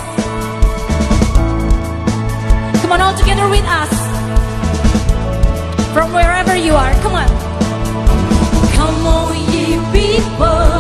Come 2.80 2.94
on, 2.94 3.02
all 3.02 3.14
together 3.14 3.50
with 3.50 3.66
us. 3.68 3.94
From 5.94 6.14
wherever 6.14 6.56
you 6.56 6.72
are, 6.72 6.94
come 7.04 7.14
on. 7.14 7.28
Come 8.78 9.06
on, 9.06 9.36
ye 9.52 9.76
people. 9.92 10.73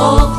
oh. 0.00 0.37